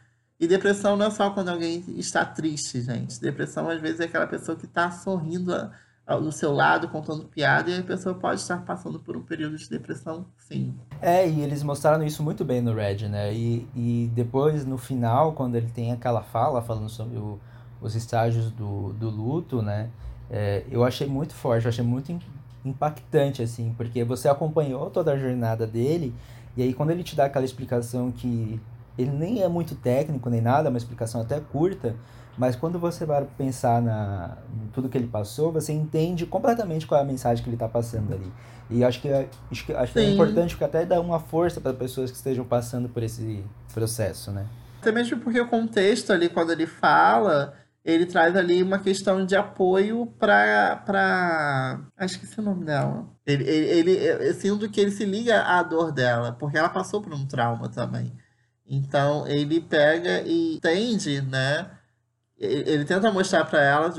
[0.41, 3.21] E depressão não é só quando alguém está triste, gente.
[3.21, 5.53] Depressão às vezes é aquela pessoa que está sorrindo
[6.21, 9.69] do seu lado, contando piada, e a pessoa pode estar passando por um período de
[9.69, 10.75] depressão, sim.
[11.01, 13.33] É, e eles mostraram isso muito bem no Red, né?
[13.33, 17.39] E, e depois, no final, quando ele tem aquela fala falando sobre o
[17.83, 19.91] os estágios do, do luto, né?
[20.31, 22.19] É, eu achei muito forte, eu achei muito
[22.65, 26.15] impactante, assim, porque você acompanhou toda a jornada dele,
[26.57, 28.61] e aí quando ele te dá aquela explicação que
[28.97, 31.97] ele nem é muito técnico nem nada, é uma explicação até curta,
[32.37, 37.01] mas quando você vai pensar na em tudo que ele passou, você entende completamente qual
[37.01, 38.33] é a mensagem que ele está passando ali.
[38.71, 41.61] E acho que, é, acho que, acho que é importante porque até dá uma força
[41.61, 44.47] para pessoas que estejam passando por esse processo, né?
[44.81, 49.35] Até mesmo porque o contexto ali, quando ele fala, ele traz ali uma questão de
[49.35, 50.77] apoio para.
[50.87, 51.81] Pra...
[51.97, 53.09] Acho que esse é o nome dela.
[53.27, 57.13] Ele, ele, ele, sinto que ele se liga à dor dela, porque ela passou por
[57.13, 58.13] um trauma também.
[58.67, 61.71] Então ele pega e entende, né?
[62.39, 63.91] Ele tenta mostrar para ela,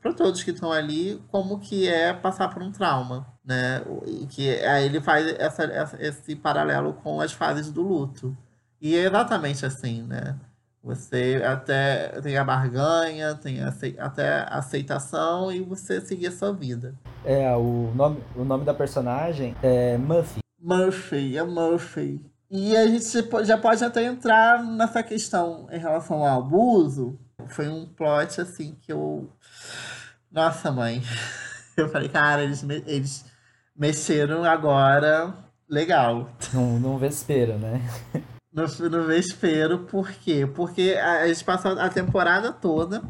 [0.00, 3.82] para todos que estão ali, como que é passar por um trauma, né?
[4.06, 8.36] E que aí ele faz essa, essa, esse paralelo com as fases do luto.
[8.80, 10.38] E é exatamente assim, né?
[10.82, 13.60] Você até tem a barganha, tem
[13.98, 16.94] até a aceitação e você seguir a sua vida.
[17.24, 20.40] É, o nome, o nome da personagem é Murphy.
[20.58, 22.20] Murphy, é Murphy.
[22.50, 23.04] E a gente
[23.44, 27.18] já pode até entrar nessa questão em relação ao abuso.
[27.48, 29.30] Foi um plot assim que eu.
[30.32, 31.02] Nossa, mãe.
[31.76, 33.24] Eu falei, cara, eles, eles
[33.74, 35.32] mexeram agora
[35.68, 36.28] legal.
[36.52, 37.80] Não, não vespeiro, né?
[38.52, 40.46] No, no vespeiro, por quê?
[40.46, 43.02] Porque a, a gente passou a temporada toda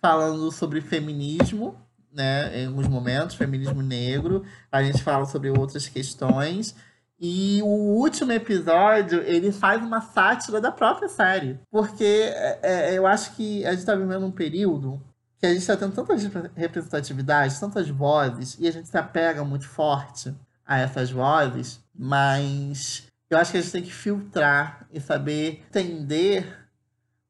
[0.00, 1.80] falando sobre feminismo,
[2.12, 2.62] né?
[2.62, 4.44] Em alguns momentos, feminismo negro.
[4.70, 6.74] A gente fala sobre outras questões.
[7.20, 11.58] E o último episódio, ele faz uma sátira da própria série.
[11.70, 15.00] Porque é, é eu acho que a gente está vivendo um período
[15.38, 16.14] que a gente está tendo tanta
[16.56, 20.34] representatividade, tantas vozes, e a gente se apega muito forte
[20.66, 26.66] a essas vozes, mas eu acho que a gente tem que filtrar e saber entender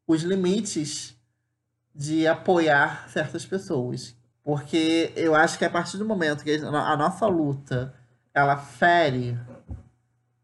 [0.07, 1.17] os limites
[1.95, 4.17] de apoiar certas pessoas.
[4.43, 7.95] Porque eu acho que a partir do momento que a nossa luta
[8.35, 9.39] ela fere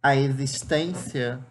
[0.03, 1.45] a existência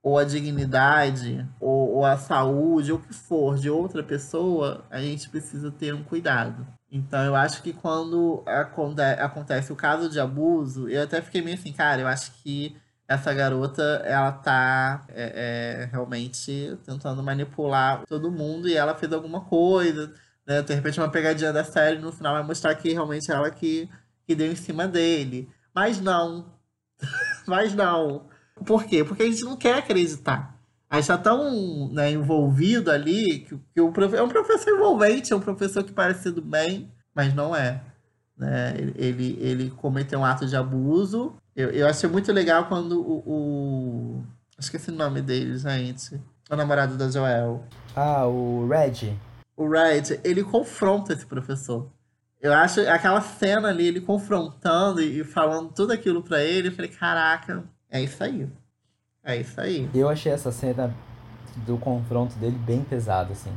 [0.00, 5.00] ou a dignidade ou, ou, a saúde ou o que for de outra pessoa, a
[5.00, 6.66] gente precisa ter um cuidado.
[6.90, 11.56] Então eu acho que quando aconte acontece o caso de abuso, eu até fiquei meio
[11.56, 12.76] assim, cara, eu acho que
[13.08, 19.42] essa garota, ela tá é, é, realmente tentando manipular todo mundo e ela fez alguma
[19.42, 20.12] coisa,
[20.46, 20.62] né?
[20.62, 23.88] De repente uma pegadinha da série no final vai mostrar que realmente ela que,
[24.26, 25.48] que deu em cima dele.
[25.74, 26.52] Mas não.
[27.46, 28.26] Mas não.
[28.64, 29.04] Por quê?
[29.04, 30.58] Porque a gente não quer acreditar.
[30.88, 34.14] A gente está tão né, envolvido ali que, que o prof...
[34.14, 37.82] é um professor envolvente, é um professor que parece do bem, mas não é.
[38.36, 38.74] Né?
[38.96, 41.34] Ele, ele cometeu um ato de abuso.
[41.54, 44.24] Eu, eu achei muito legal quando o, o...
[44.58, 46.20] Esqueci o nome dele, gente.
[46.50, 47.64] O namorado da Joel.
[47.94, 49.16] Ah, o Red.
[49.56, 51.88] O Red, ele confronta esse professor.
[52.40, 56.90] Eu acho aquela cena ali, ele confrontando e falando tudo aquilo para ele, eu falei,
[56.90, 58.48] caraca, é isso aí.
[59.22, 59.88] É isso aí.
[59.94, 60.92] Eu achei essa cena
[61.66, 63.52] do confronto dele bem pesada, assim.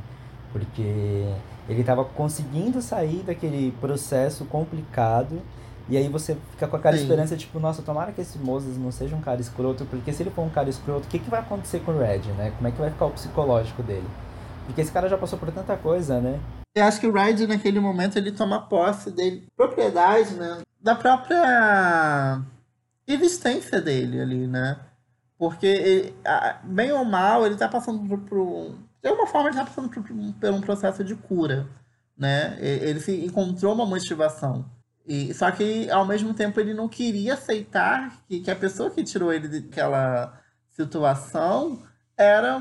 [0.52, 1.26] Porque
[1.68, 5.42] ele tava conseguindo sair daquele processo complicado.
[5.88, 7.04] E aí você fica com aquela Sim.
[7.04, 10.32] esperança, tipo, nossa, tomara que esse Moses não seja um cara escroto, porque se ele
[10.32, 12.52] for um cara escroto, o que, que vai acontecer com o Red, né?
[12.56, 14.08] Como é que vai ficar o psicológico dele?
[14.66, 16.40] Porque esse cara já passou por tanta coisa, né?
[16.76, 20.62] Eu acho que o Red, naquele momento, ele toma posse dele, propriedade, né?
[20.82, 22.42] Da própria
[23.08, 24.80] existência dele ali, né?
[25.38, 26.16] Porque, ele,
[26.64, 28.76] bem ou mal, ele tá passando por, por um...
[29.04, 31.68] De alguma forma, ele tá passando por, por um processo de cura,
[32.18, 32.58] né?
[32.60, 34.66] Ele se encontrou uma motivação.
[35.08, 39.04] E, só que, ao mesmo tempo, ele não queria aceitar que, que a pessoa que
[39.04, 40.42] tirou ele daquela
[40.72, 41.84] situação
[42.18, 42.58] era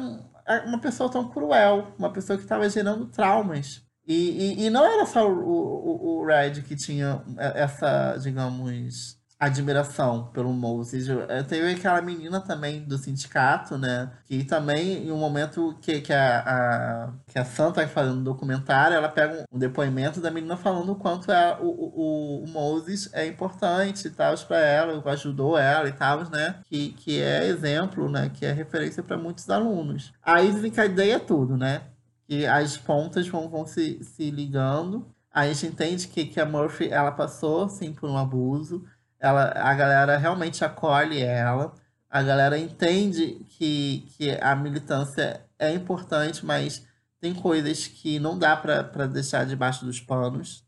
[0.67, 3.83] uma pessoa tão cruel, uma pessoa que estava gerando traumas.
[4.07, 10.31] E, e, e, não era só o, o, o Red que tinha essa, digamos, admiração
[10.33, 11.07] pelo Moses.
[11.49, 14.11] Teve aquela menina também do sindicato, né?
[14.25, 18.25] Que também, em um momento que, que, a, a que a Santa tá fazendo um
[18.25, 23.11] documentário, ela pega um, depoimento da menina falando o quanto é, o, o, o Moses
[23.12, 26.57] é importante e tal para ela, ajudou ela e tal, né?
[26.64, 28.31] Que, que é exemplo, né?
[28.33, 30.12] Que é referência para muitos alunos.
[30.23, 31.83] Aí desencadeia tudo, né?
[32.27, 35.07] Que as pontas vão, vão se, se ligando.
[35.33, 38.85] A gente entende que, que a Murphy ela passou sim por um abuso
[39.25, 41.73] ela, a galera realmente acolhe ela,
[42.11, 46.87] a galera entende que, que a militância é importante, mas
[47.23, 50.63] tem coisas que não dá para deixar debaixo dos panos,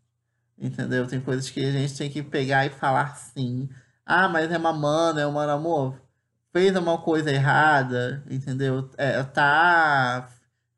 [0.59, 1.07] entendeu?
[1.07, 3.69] Tem coisas que a gente tem que pegar e falar sim.
[4.07, 6.01] Ah, mas é mamando, é um amor.
[6.51, 8.89] Fez uma coisa errada, entendeu?
[8.97, 10.31] É, tá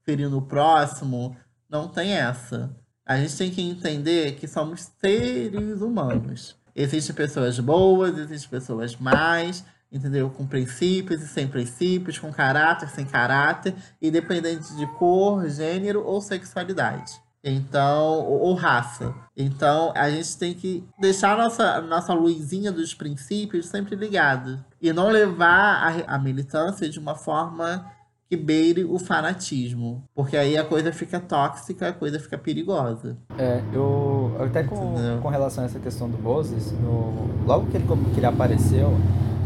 [0.03, 1.37] ferindo o próximo.
[1.71, 2.77] Não tem essa.
[3.07, 6.58] A gente tem que entender que somos seres humanos.
[6.81, 10.31] Existem pessoas boas, existem pessoas más, entendeu?
[10.31, 17.21] Com princípios e sem princípios, com caráter, sem caráter, independente de cor, gênero ou sexualidade.
[17.43, 19.13] Então, ou, raça.
[19.37, 24.65] Então, a gente tem que deixar nossa, nossa luzinha dos princípios sempre ligada.
[24.81, 27.91] E não levar a, a militância de uma forma
[28.29, 30.05] que beire o fanatismo.
[30.15, 33.17] Porque aí a coisa fica tóxica, a coisa fica perigosa.
[33.39, 37.87] É, eu até com, com relação a essa questão do Moses, no, logo que ele,
[38.13, 38.93] que ele apareceu,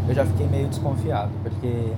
[0.09, 1.93] eu já fiquei meio desconfiado, porque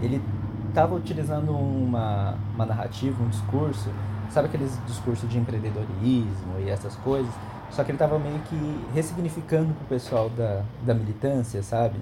[0.00, 0.22] ele
[0.68, 3.90] estava utilizando uma, uma narrativa, um discurso,
[4.30, 7.32] sabe aqueles discursos de empreendedorismo e essas coisas?
[7.70, 11.96] Só que ele estava meio que ressignificando pro pessoal da, da militância, sabe?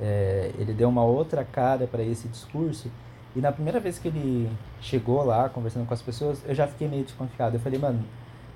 [0.00, 2.90] é, ele deu uma outra cara para esse discurso.
[3.36, 6.88] E na primeira vez que ele chegou lá, conversando com as pessoas, eu já fiquei
[6.88, 7.56] meio desconfiado.
[7.56, 8.02] Eu falei, mano,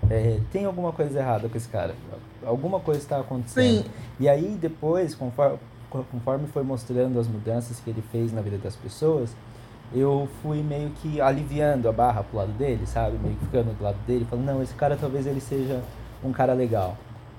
[0.09, 1.95] é, tem alguma coisa errada com esse cara.
[2.45, 3.85] Alguma coisa está acontecendo.
[3.85, 3.91] Sim.
[4.19, 5.59] E aí, depois, conforme,
[6.11, 9.37] conforme foi mostrando as mudanças que ele fez na vida das pessoas,
[9.93, 13.19] eu fui meio que aliviando a barra pro lado dele, sabe?
[13.19, 15.83] Meio que ficando do lado dele, falando, não, esse cara talvez ele seja
[16.25, 16.97] um cara legal.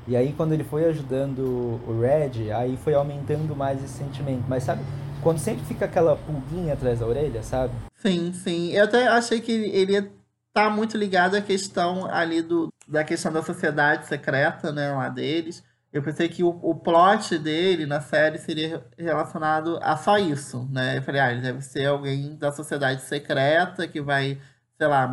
[0.08, 1.40] E aí quando ele foi ajudando
[1.88, 4.44] o Red, aí foi aumentando mais esse sentimento.
[4.48, 4.82] Mas sabe,
[5.22, 7.74] quando sempre fica aquela pulguinha atrás da orelha, sabe?
[7.96, 8.72] Sim, sim.
[8.72, 10.12] Eu até achei que ele ia
[10.54, 15.64] tá muito ligado à questão ali do, da questão da sociedade secreta, né, lá deles.
[15.92, 20.98] Eu pensei que o, o plot dele na série seria relacionado a só isso, né?
[20.98, 24.40] Eu falei, ah, ele deve ser alguém da sociedade secreta que vai,
[24.78, 25.06] sei lá,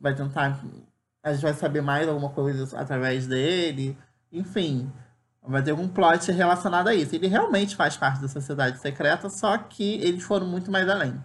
[0.00, 0.60] vai tentar.
[1.22, 3.98] A gente vai saber mais alguma coisa através dele.
[4.32, 4.90] Enfim,
[5.42, 7.14] vai ter algum plot relacionado a isso.
[7.14, 11.18] Ele realmente faz parte da sociedade secreta, só que eles foram muito mais além.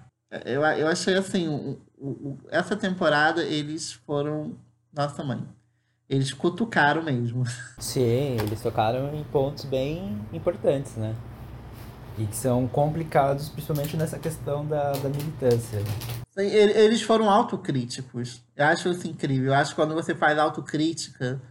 [0.43, 4.57] Eu, eu achei assim, o, o, essa temporada eles foram.
[4.93, 5.45] Nossa mãe
[6.09, 7.43] eles cutucaram mesmo.
[7.79, 11.15] Sim, eles tocaram em pontos bem importantes, né?
[12.17, 15.83] E que são complicados, principalmente nessa questão da, da militância.
[16.37, 18.41] Eles foram autocríticos.
[18.55, 19.47] Eu acho isso incrível.
[19.47, 21.41] Eu acho que quando você faz autocrítica,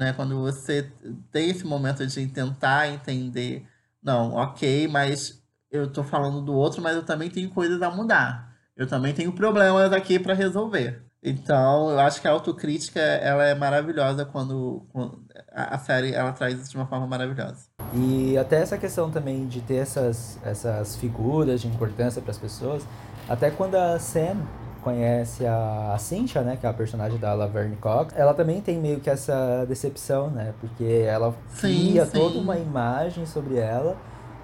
[0.00, 0.90] né, quando você
[1.30, 3.66] tem esse momento de tentar entender,
[4.02, 8.50] não, ok, mas eu tô falando do outro, mas eu também tenho coisas a mudar.
[8.74, 11.02] Eu também tenho problemas aqui para resolver.
[11.22, 16.58] Então, eu acho que a autocrítica ela é maravilhosa quando, quando, a série ela traz
[16.58, 17.66] isso de uma forma maravilhosa.
[17.94, 22.86] E até essa questão também de ter essas, essas figuras de importância para as pessoas,
[23.28, 24.38] até quando a Sam
[24.80, 28.78] conhece a, a Cynthia, né, que é a personagem da Laverne Cox, ela também tem
[28.78, 32.18] meio que essa decepção, né, porque ela cria sim, sim.
[32.18, 33.96] toda uma imagem sobre ela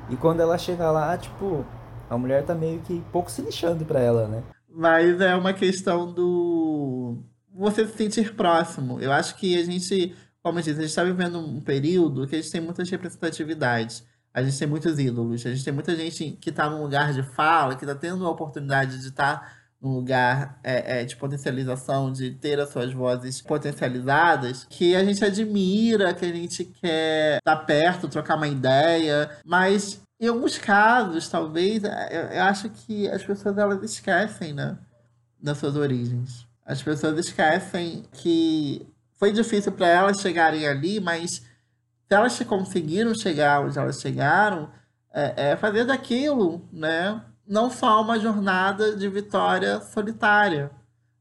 [0.09, 1.65] e quando ela chega lá, tipo,
[2.09, 4.43] a mulher tá meio que pouco se lixando para ela, né?
[4.69, 7.19] Mas é uma questão do
[7.53, 9.01] você se sentir próximo.
[9.01, 12.37] Eu acho que a gente, como eu disse, a gente está vivendo um período que
[12.37, 14.05] a gente tem muitas representatividades.
[14.33, 17.23] A gente tem muitos ídolos, a gente tem muita gente que está num lugar de
[17.23, 22.13] fala, que está tendo a oportunidade de estar tá num lugar é, é, de potencialização,
[22.13, 27.57] de ter as suas vozes potencializadas, que a gente admira, que a gente quer estar
[27.65, 33.59] perto, trocar uma ideia, mas em alguns casos, talvez, é, eu, acho que as pessoas
[33.59, 34.79] elas esquecem, né?
[35.41, 36.47] Das suas origens.
[36.65, 38.87] As pessoas esquecem que
[39.19, 41.45] foi difícil para elas chegarem ali, mas se
[42.11, 44.71] elas conseguiram chegar onde elas chegaram,
[45.13, 47.23] é, é fazer daquilo, né?
[47.47, 50.71] Não só uma jornada de vitória solitária,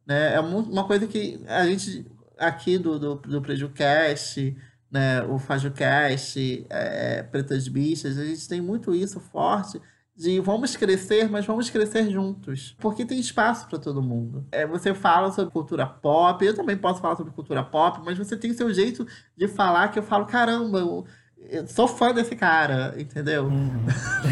[0.05, 0.35] né?
[0.35, 2.05] É uma coisa que a gente
[2.37, 4.55] aqui do, do, do PrejuCast,
[4.91, 9.81] né, o FajoCast, é, Pretas Bichas, a gente tem muito isso forte
[10.15, 12.75] de vamos crescer, mas vamos crescer juntos.
[12.79, 14.45] Porque tem espaço para todo mundo.
[14.51, 18.37] É, você fala sobre cultura pop, eu também posso falar sobre cultura pop, mas você
[18.37, 21.05] tem seu jeito de falar que eu falo, caramba, eu,
[21.37, 23.47] eu sou fã desse cara, entendeu?
[23.47, 23.85] Uhum.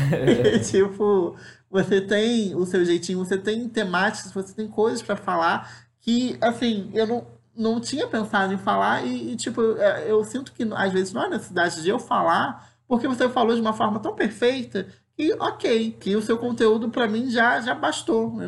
[0.56, 1.36] e, tipo,
[1.74, 6.92] você tem o seu jeitinho, você tem temáticas, você tem coisas para falar que, assim,
[6.94, 10.92] eu não não tinha pensado em falar e, e, tipo, é, eu sinto que às
[10.92, 14.88] vezes não há necessidade de eu falar, porque você falou de uma forma tão perfeita
[15.16, 18.42] que, ok, que o seu conteúdo para mim já, já bastou.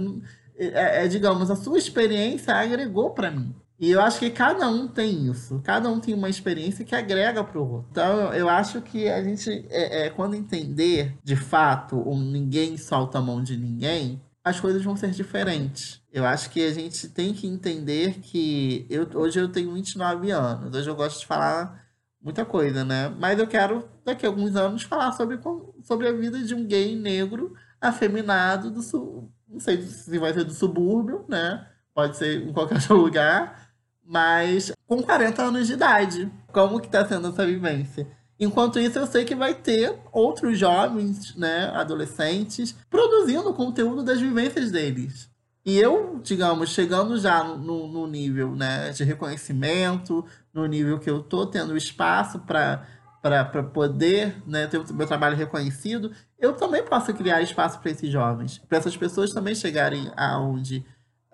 [0.58, 3.54] É, é, digamos, a sua experiência agregou para mim.
[3.80, 5.60] E eu acho que cada um tem isso.
[5.64, 7.88] Cada um tem uma experiência que agrega para o outro.
[7.92, 13.18] Então, eu acho que a gente, é, é, quando entender de fato, um ninguém solta
[13.18, 16.02] a mão de ninguém, as coisas vão ser diferentes.
[16.14, 20.74] Eu acho que a gente tem que entender que eu, hoje eu tenho 29 anos,
[20.76, 21.84] hoje eu gosto de falar
[22.22, 23.10] muita coisa, né?
[23.20, 25.40] Mas eu quero, daqui a alguns anos, falar sobre,
[25.84, 29.32] sobre a vida de um gay negro afeminado do sul.
[29.48, 31.68] Não sei se vai ser do subúrbio, né?
[31.94, 33.65] Pode ser em qualquer lugar,
[34.06, 36.32] mas com 40 anos de idade.
[36.52, 38.08] Como que tá sendo essa vivência?
[38.40, 44.72] Enquanto isso, eu sei que vai ter outros jovens, né, adolescentes, produzindo conteúdo das vivências
[44.72, 45.30] deles.
[45.66, 50.24] E eu, digamos, chegando já no, no nível né, de reconhecimento,
[50.54, 52.86] no nível que eu estou tendo espaço para
[53.26, 58.12] para poder né, ter o meu trabalho reconhecido, eu também posso criar espaço para esses
[58.12, 60.86] jovens, para essas pessoas também chegarem aonde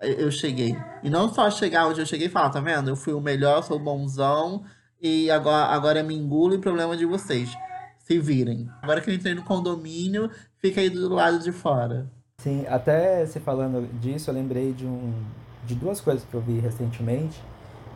[0.02, 0.76] eu cheguei.
[1.02, 2.90] E não só chegar onde eu cheguei e falar, tá vendo?
[2.90, 4.64] Eu fui o melhor, sou bonzão,
[5.00, 7.56] e agora, agora me engulo e problema de vocês.
[7.98, 8.68] Se virem.
[8.82, 12.10] Agora que eu entrei no condomínio, fica aí do lado de fora.
[12.38, 15.12] Sim, até se falando disso, eu lembrei de, um,
[15.64, 17.40] de duas coisas que eu vi recentemente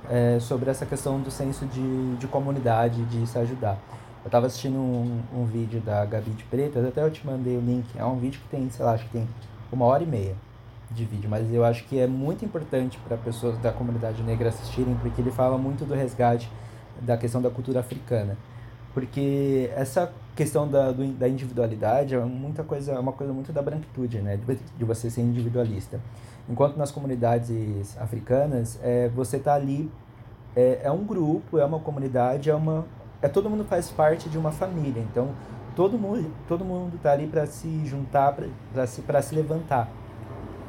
[0.09, 3.77] é, sobre essa questão do senso de, de comunidade, de se ajudar.
[4.25, 7.61] Eu tava assistindo um, um vídeo da Gabi de Pretas, até eu te mandei o
[7.61, 7.87] link.
[7.97, 9.29] É um vídeo que tem, sei lá, acho que tem
[9.73, 10.46] uma hora e meia
[10.91, 14.95] de vídeo, mas eu acho que é muito importante para pessoas da comunidade negra assistirem,
[14.97, 16.51] porque ele fala muito do resgate
[17.01, 18.37] da questão da cultura africana.
[18.95, 23.61] Porque essa questão da, do, da individualidade é muita coisa, é uma coisa muito da
[23.61, 24.39] branquitude, né?
[24.39, 26.01] De, de você ser individualista.
[26.49, 29.91] Enquanto nas comunidades africanas, é, você tá ali,
[30.55, 32.87] é, é um grupo, é uma comunidade, é uma.
[33.21, 35.03] É, todo mundo faz parte de uma família.
[35.03, 35.31] Então,
[35.75, 38.35] todo mundo, todo mundo tá ali para se juntar,
[38.73, 39.91] para se, se levantar.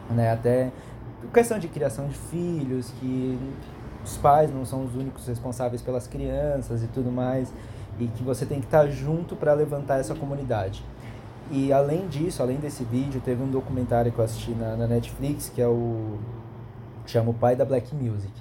[0.10, 0.32] Né?
[0.32, 0.72] Até
[1.34, 3.38] questão de criação de filhos, que
[4.04, 7.54] os pais não são os únicos responsáveis pelas crianças e tudo mais,
[8.00, 10.84] e que você tem que estar junto para levantar essa comunidade.
[11.50, 15.50] E além disso, além desse vídeo, teve um documentário que eu assisti na, na Netflix,
[15.50, 16.18] que é o.
[17.06, 18.34] chama O Pai da Black Music.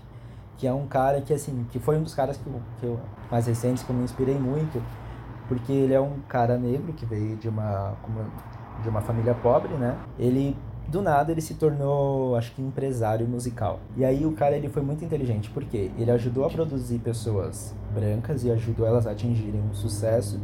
[0.58, 3.00] Que é um cara que, assim, que foi um dos caras que eu, que eu
[3.30, 4.82] mais recentes que eu me inspirei muito,
[5.46, 7.94] porque ele é um cara negro que veio de uma,
[8.82, 9.96] de uma família pobre, né?
[10.18, 10.56] Ele
[10.88, 13.80] do nada ele se tornou, acho que empresário musical.
[13.96, 18.44] E aí o cara ele foi muito inteligente, porque ele ajudou a produzir pessoas brancas
[18.44, 20.38] e ajudou elas a atingirem um sucesso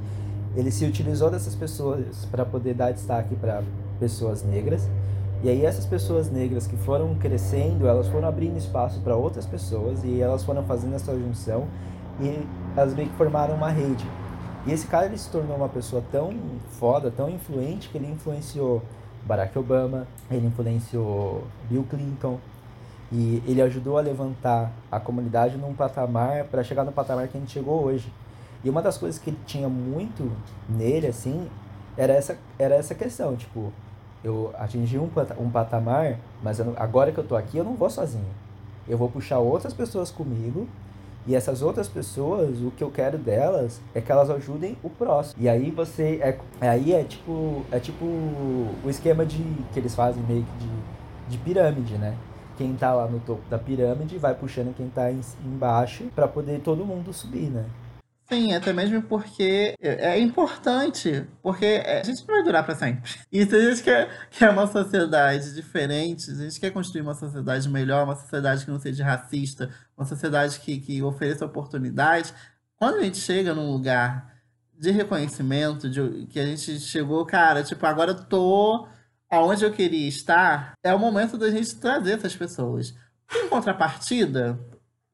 [0.54, 3.62] ele se utilizou dessas pessoas para poder dar destaque para
[3.98, 4.88] pessoas negras.
[5.42, 10.04] E aí essas pessoas negras que foram crescendo, elas foram abrindo espaço para outras pessoas
[10.04, 11.66] e elas foram fazendo essa junção
[12.20, 14.06] e elas meio que formaram uma rede.
[14.66, 16.32] E esse cara ele se tornou uma pessoa tão
[16.78, 18.82] foda, tão influente que ele influenciou
[19.26, 22.38] Barack Obama, ele influenciou Bill Clinton
[23.10, 27.40] e ele ajudou a levantar a comunidade num patamar para chegar no patamar que a
[27.40, 28.12] gente chegou hoje.
[28.64, 30.30] E uma das coisas que ele tinha muito
[30.68, 31.48] nele, assim,
[31.96, 33.72] era essa, era essa questão, tipo,
[34.24, 38.24] eu atingi um, um patamar, mas agora que eu tô aqui, eu não vou sozinho.
[38.88, 40.68] Eu vou puxar outras pessoas comigo,
[41.26, 45.42] e essas outras pessoas, o que eu quero delas é que elas ajudem o próximo.
[45.42, 49.42] E aí você é aí é tipo é tipo o esquema de
[49.72, 50.70] que eles fazem meio que de,
[51.30, 52.16] de pirâmide, né?
[52.58, 56.60] Quem tá lá no topo da pirâmide vai puxando quem tá em, embaixo para poder
[56.60, 57.64] todo mundo subir, né?
[58.28, 62.74] Sim, até mesmo porque é, é importante, porque é, a gente não vai durar para
[62.74, 63.10] sempre.
[63.30, 67.68] E se a gente quer, quer uma sociedade diferente, a gente quer construir uma sociedade
[67.68, 72.32] melhor, uma sociedade que não seja racista, uma sociedade que, que ofereça oportunidades,
[72.76, 74.32] quando a gente chega num lugar
[74.78, 78.88] de reconhecimento, de, que a gente chegou, cara, tipo, agora eu tô
[79.30, 82.94] aonde eu queria estar, é o momento da gente trazer essas pessoas.
[83.34, 84.58] Em contrapartida,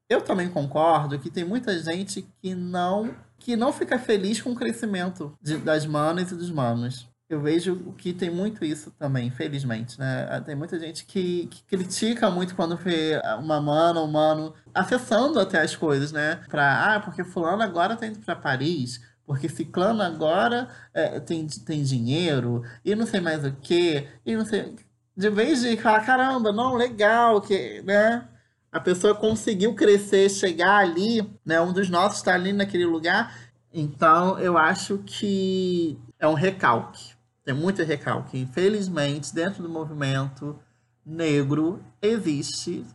[0.09, 4.55] eu também concordo que tem muita gente que não que não fica feliz com o
[4.55, 7.07] crescimento de, das manas e dos manos.
[7.29, 10.41] Eu vejo que tem muito isso também, infelizmente, né?
[10.45, 15.61] Tem muita gente que, que critica muito quando vê uma mana, um mano, acessando até
[15.61, 16.41] as coisas, né?
[16.49, 21.83] Pra, ah, porque fulano agora tá indo pra Paris, porque ciclano agora é, tem, tem
[21.83, 24.75] dinheiro, e não sei mais o que, e não sei...
[25.15, 28.27] De vez de falar, caramba, não, legal, que, né?
[28.71, 31.59] A pessoa conseguiu crescer, chegar ali, né?
[31.59, 33.35] Um dos nossos está ali naquele lugar.
[33.73, 37.13] Então, eu acho que é um recalque.
[37.43, 38.37] Tem muito recalque.
[38.37, 40.59] Infelizmente, dentro do movimento
[41.05, 42.85] negro, existe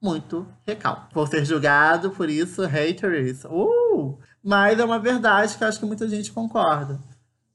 [0.00, 1.14] muito recalque.
[1.14, 3.44] Vou ser julgado por isso, haters.
[3.44, 4.18] Uh!
[4.42, 7.00] Mas é uma verdade que eu acho que muita gente concorda.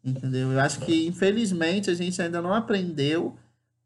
[0.04, 0.52] Entendeu?
[0.52, 3.38] Eu acho que, infelizmente, a gente ainda não aprendeu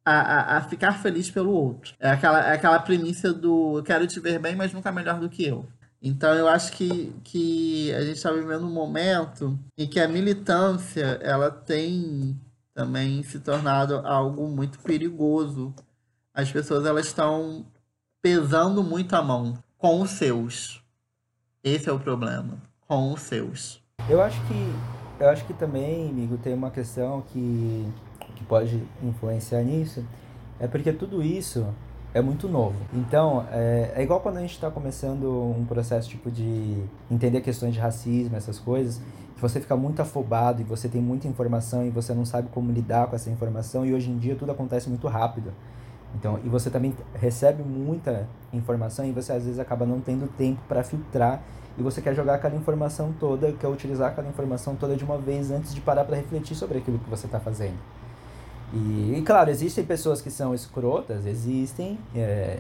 [0.06, 1.94] a, a, a, ficar feliz pelo outro.
[2.00, 5.30] É aquela, é aquela premissa do eu quero te ver bem, mas nunca melhor do
[5.30, 5.66] que eu.
[6.02, 11.20] Então eu acho que, que a gente está vivendo um momento em que a militância
[11.22, 12.38] ela tem
[12.74, 15.74] também se tornado algo muito perigoso.
[16.34, 17.66] As pessoas elas estão
[18.22, 20.82] pesando muito a mão com os seus.
[21.64, 23.82] Esse é o problema, com os seus.
[24.10, 27.88] Eu acho que eu acho que também, amigo, tem uma questão que
[28.44, 30.04] que pode influenciar nisso,
[30.60, 31.66] é porque tudo isso
[32.14, 32.76] é muito novo.
[32.94, 35.26] Então, é, é igual quando a gente está começando
[35.58, 39.02] um processo tipo de entender questões de racismo, essas coisas,
[39.36, 42.72] que você fica muito afobado e você tem muita informação e você não sabe como
[42.72, 45.52] lidar com essa informação e hoje em dia tudo acontece muito rápido.
[46.16, 50.62] Então, e você também recebe muita informação e você às vezes acaba não tendo tempo
[50.68, 51.42] para filtrar
[51.76, 55.50] e você quer jogar aquela informação toda, quer utilizar aquela informação toda de uma vez
[55.50, 57.78] antes de parar para refletir sobre aquilo que você está fazendo.
[58.74, 62.60] E, e, claro, existem pessoas que são escrotas, existem, é,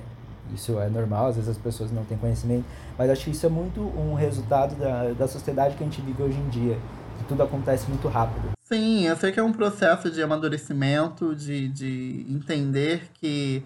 [0.54, 2.66] isso é normal, às vezes as pessoas não têm conhecimento,
[2.98, 6.22] mas acho que isso é muito um resultado da, da sociedade que a gente vive
[6.22, 6.78] hoje em dia,
[7.18, 8.52] que tudo acontece muito rápido.
[8.62, 13.64] Sim, eu sei que é um processo de amadurecimento, de, de entender que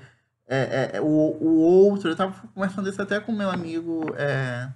[0.47, 4.69] é, é, o, o outro, eu estava conversando isso até com meu amigo é,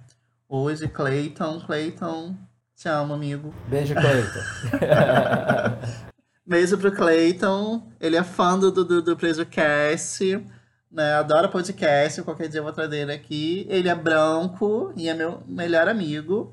[0.46, 1.60] hoje, Clayton.
[1.60, 2.36] Clayton
[2.82, 3.54] Te amo, amigo.
[3.68, 4.40] Beijo, Cleiton.
[6.52, 7.82] Beijo pro Cleiton.
[7.98, 10.46] Ele é fã do, do, do PrejoCast.
[10.92, 11.14] Né?
[11.14, 12.20] Adora podcast.
[12.20, 13.66] Qualquer dia eu vou trazer ele aqui.
[13.70, 16.52] Ele é branco e é meu melhor amigo.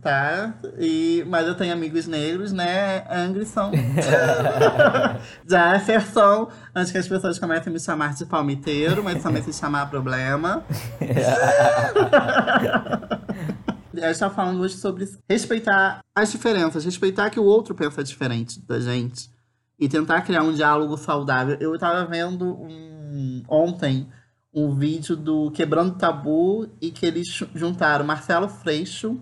[0.00, 0.54] Tá?
[0.78, 3.04] E, mas eu tenho amigos negros, né?
[3.10, 3.72] Angrisson.
[5.50, 6.48] Jefferson.
[6.72, 10.64] Antes que as pessoas comecem a me chamar de palmiteiro, mas também se chamar problema.
[14.02, 18.60] A gente tá falando hoje sobre respeitar as diferenças, respeitar que o outro pensa diferente
[18.60, 19.30] da gente
[19.78, 21.56] e tentar criar um diálogo saudável.
[21.60, 24.08] Eu tava vendo um, ontem
[24.52, 29.20] um vídeo do Quebrando Tabu e que eles juntaram Marcelo Freixo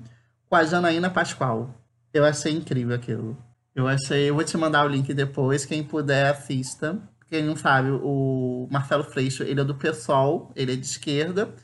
[0.49, 1.75] com a Janaína Pascoal.
[2.13, 3.37] Eu achei incrível aquilo.
[3.75, 7.01] Eu achei, eu vou te mandar o link depois, quem puder assista.
[7.31, 11.55] Quem não sabe, o Marcelo Freixo, ele é do PSOL, ele é de esquerda.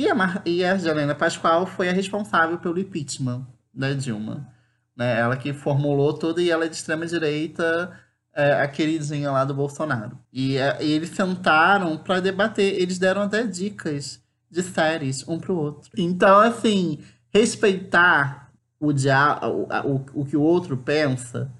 [0.00, 4.48] E a, Mar e a Janaína Pascoal foi a responsável pelo impeachment da Dilma.
[4.96, 5.20] Né?
[5.20, 7.92] Ela que formulou tudo e ela é de extrema-direita,
[8.34, 10.18] é, a queridinha lá do Bolsonaro.
[10.32, 15.54] E, é, e eles sentaram para debater, eles deram até dicas de séries um pro
[15.54, 15.90] outro.
[15.94, 21.52] Então, assim, respeitar o, dia o, o, o que o outro pensa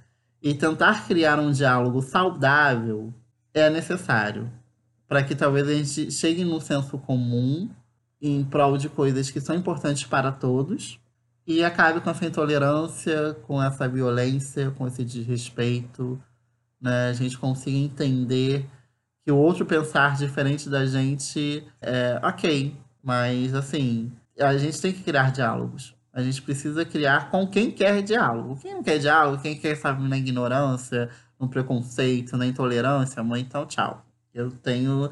[0.42, 3.12] e tentar criar um diálogo saudável
[3.52, 4.50] é necessário
[5.06, 7.68] para que talvez a gente chegue num senso comum
[8.20, 10.98] em prol de coisas que são importantes para todos
[11.46, 16.20] e acabe com essa intolerância, com essa violência, com esse desrespeito,
[16.80, 17.08] né?
[17.08, 18.66] A gente consiga entender
[19.24, 25.02] que o outro pensar diferente da gente é ok, mas assim, a gente tem que
[25.02, 25.94] criar diálogos.
[26.12, 28.56] A gente precisa criar com quem quer diálogo.
[28.60, 31.08] Quem não quer diálogo, quem quer saber na ignorância,
[31.38, 34.04] no preconceito, na intolerância, mãe, então tchau.
[34.34, 35.10] Eu tenho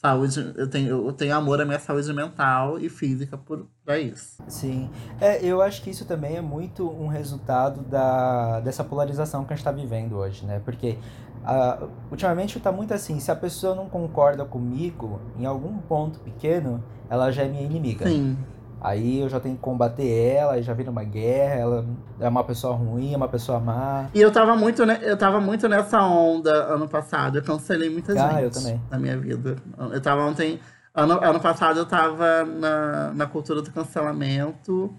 [0.00, 4.42] saúde, eu tenho, eu tenho amor à minha saúde mental e física por para isso.
[4.48, 4.88] Sim.
[5.20, 9.56] É, eu acho que isso também é muito um resultado da, dessa polarização que a
[9.56, 10.60] gente está vivendo hoje, né?
[10.64, 10.96] Porque
[11.42, 16.82] uh, ultimamente está muito assim, se a pessoa não concorda comigo em algum ponto pequeno,
[17.10, 18.06] ela já é minha inimiga.
[18.06, 18.38] Sim.
[18.80, 21.86] Aí eu já tenho que combater ela, aí já vira uma guerra, ela
[22.18, 24.08] é uma pessoa ruim, é uma pessoa má.
[24.14, 27.36] E eu tava muito, eu tava muito nessa onda ano passado.
[27.36, 28.80] Eu cancelei muita ah, gente eu também.
[28.90, 29.56] na minha vida.
[29.92, 30.58] Eu tava ontem.
[30.94, 34.96] Ano, ano passado eu tava na, na cultura do cancelamento.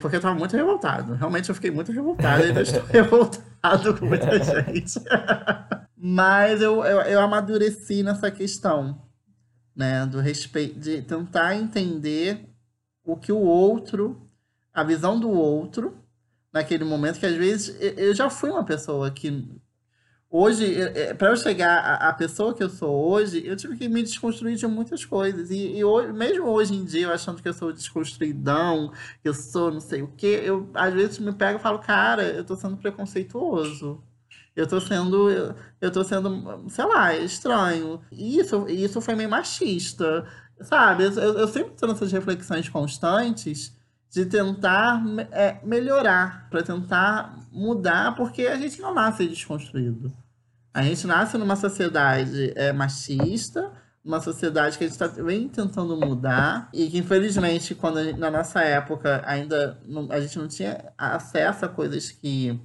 [0.00, 1.14] Porque eu tava muito revoltado.
[1.14, 2.44] Realmente eu fiquei muito revoltado.
[2.44, 5.00] ainda estou revoltado com muita gente.
[6.00, 9.02] Mas eu, eu, eu amadureci nessa questão.
[9.74, 12.48] Né, do respeito, de tentar entender
[13.08, 14.20] o que o outro,
[14.72, 15.96] a visão do outro,
[16.52, 19.48] naquele momento, que às vezes eu já fui uma pessoa que.
[20.30, 20.76] Hoje,
[21.16, 24.66] para eu chegar à pessoa que eu sou hoje, eu tive que me desconstruir de
[24.66, 25.50] muitas coisas.
[25.50, 28.92] E, e hoje, mesmo hoje em dia, eu achando que eu sou desconstruidão,
[29.22, 32.24] que eu sou não sei o quê, eu às vezes me pego e falo, cara,
[32.24, 34.02] eu tô sendo preconceituoso.
[34.54, 38.00] Eu tô sendo, eu, eu tô sendo, sei lá, estranho.
[38.12, 40.26] E isso, isso foi meio machista.
[40.60, 43.76] Sabe, eu, eu sempre estou nessas reflexões constantes
[44.10, 50.12] de tentar é, melhorar, para tentar mudar, porque a gente não nasce desconstruído.
[50.72, 53.70] A gente nasce numa sociedade é, machista,
[54.04, 58.30] uma sociedade que a gente está vem tentando mudar e que infelizmente quando gente, na
[58.30, 62.58] nossa época ainda não, a gente não tinha acesso a coisas que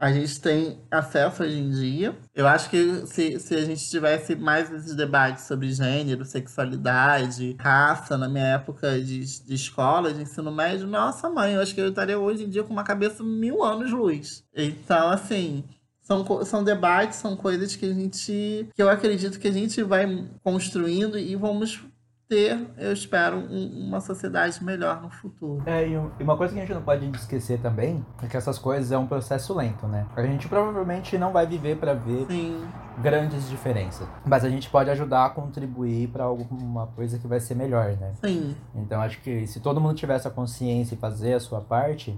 [0.00, 2.16] a gente tem acesso hoje em dia.
[2.34, 8.16] Eu acho que se, se a gente tivesse mais esses debates sobre gênero, sexualidade, raça,
[8.16, 11.90] na minha época de, de escola, de ensino médio, nossa mãe, eu acho que eu
[11.90, 14.42] estaria hoje em dia com uma cabeça mil anos luz.
[14.56, 15.64] Então, assim,
[16.00, 18.68] são, são debates, são coisas que a gente.
[18.74, 21.84] que eu acredito que a gente vai construindo e vamos
[22.30, 25.60] ter, eu espero, um, uma sociedade melhor no futuro.
[25.66, 28.92] É, e uma coisa que a gente não pode esquecer também é que essas coisas
[28.92, 30.06] é um processo lento, né?
[30.14, 32.64] A gente provavelmente não vai viver para ver Sim.
[33.02, 37.56] grandes diferenças, mas a gente pode ajudar a contribuir para alguma coisa que vai ser
[37.56, 38.12] melhor, né?
[38.24, 38.54] Sim.
[38.76, 42.16] Então acho que se todo mundo tiver essa consciência e fazer a sua parte,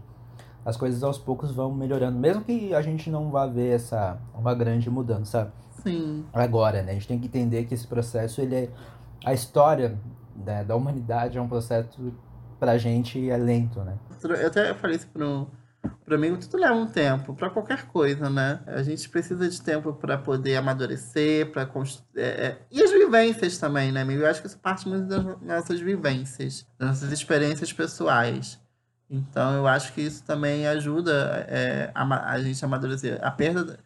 [0.62, 4.54] as coisas aos poucos vão melhorando, mesmo que a gente não vá ver essa uma
[4.54, 5.50] grande mudança
[5.82, 6.24] Sim.
[6.32, 6.92] agora, né?
[6.92, 8.68] A gente tem que entender que esse processo ele é
[9.24, 9.98] a história
[10.36, 12.12] né, da humanidade é um processo
[12.58, 13.98] pra gente é lento, né?
[14.22, 15.50] Eu até falei isso pro,
[16.04, 18.60] pro amigo, tudo leva um tempo, para qualquer coisa, né?
[18.66, 21.68] A gente precisa de tempo para poder amadurecer, para
[22.14, 24.22] é, é, E as vivências também, né, amigo?
[24.22, 28.60] Eu acho que isso parte muito das nossas vivências, das nossas experiências pessoais.
[29.10, 33.18] Então, eu acho que isso também ajuda é, a, a gente a amadurecer.
[33.22, 33.78] A perda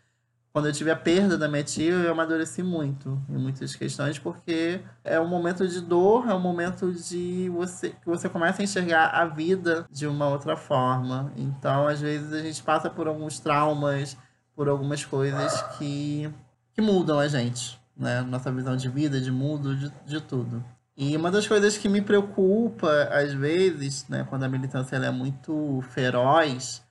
[0.56, 4.80] quando eu tive a perda da minha tia, eu amadureci muito em muitas questões, porque
[5.04, 9.08] é um momento de dor, é um momento de você que você começa a enxergar
[9.08, 11.30] a vida de uma outra forma.
[11.36, 14.16] Então, às vezes a gente passa por alguns traumas,
[14.54, 16.32] por algumas coisas que,
[16.72, 18.22] que mudam a gente, né?
[18.22, 20.64] Nossa visão de vida, de mundo, de, de tudo.
[20.96, 25.84] E uma das coisas que me preocupa, às vezes, né, quando a militância é muito
[25.90, 26.82] feroz,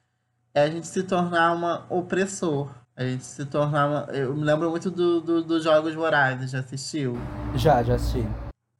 [0.53, 2.84] é a gente se tornar uma opressor.
[2.95, 4.15] A gente se tornar uma...
[4.15, 7.17] Eu me lembro muito dos do, do Jogos Vorazes, já assistiu?
[7.55, 8.25] Já, já assisti.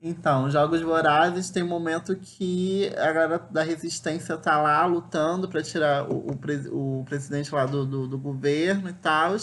[0.01, 5.61] Então, Jogos Vorazes tem um momento que a galera da resistência tá lá lutando para
[5.61, 9.36] tirar o, o, o, presidente lá do, do, do governo e tal.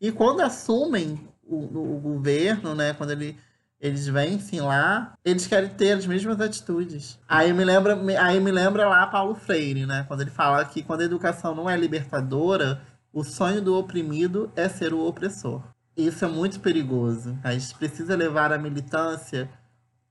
[0.00, 3.38] E quando assumem o, o governo, né, quando ele
[3.80, 7.16] eles vencem lá, eles querem ter as mesmas atitudes.
[7.28, 10.04] Aí me lembra, aí me lembra lá Paulo Freire, né?
[10.08, 12.82] Quando ele fala que quando a educação não é libertadora,
[13.18, 15.60] o sonho do oprimido é ser o opressor.
[15.96, 17.36] Isso é muito perigoso.
[17.42, 19.50] A gente precisa levar a militância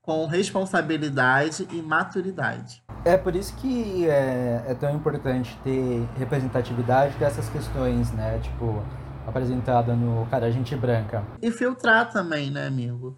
[0.02, 2.82] com responsabilidade e maturidade.
[3.06, 8.38] É por isso que é, é tão importante ter representatividade dessas questões, né?
[8.40, 8.84] Tipo,
[9.26, 11.24] apresentada no Cara Gente Branca.
[11.40, 13.16] E filtrar também, né, amigo?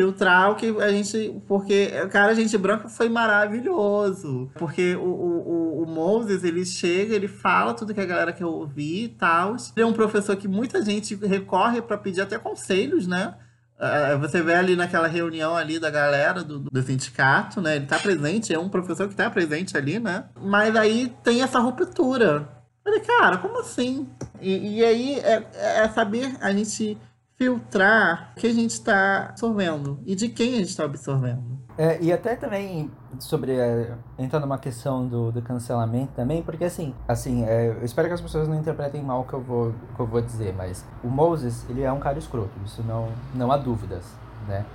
[0.00, 1.42] Filtrar o que a gente.
[1.46, 4.50] Porque, cara, a gente branco foi maravilhoso.
[4.54, 9.04] Porque o, o, o Moses, ele chega, ele fala tudo que a galera quer ouvir
[9.04, 9.56] e tal.
[9.76, 13.34] Ele é um professor que muita gente recorre para pedir até conselhos, né?
[13.76, 17.76] Uh, você vê ali naquela reunião ali da galera do, do sindicato, né?
[17.76, 20.24] Ele tá presente, é um professor que tá presente ali, né?
[20.40, 22.48] Mas aí tem essa ruptura.
[22.84, 24.08] Eu falei, cara, como assim?
[24.40, 26.98] E, e aí é, é saber a gente
[27.40, 31.58] filtrar o que a gente está absorvendo e de quem a gente está absorvendo.
[31.78, 36.94] É, e até também sobre é, entrando numa questão do, do cancelamento também, porque assim,
[37.08, 40.00] assim, é, eu espero que as pessoas não interpretem mal o que eu vou que
[40.00, 43.56] eu vou dizer, mas o Moses ele é um cara escroto, isso não não há
[43.56, 44.04] dúvidas,
[44.46, 44.66] né?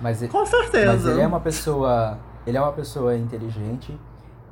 [0.00, 0.92] Mas com certeza.
[0.92, 3.98] Mas ele é uma pessoa, ele é uma pessoa inteligente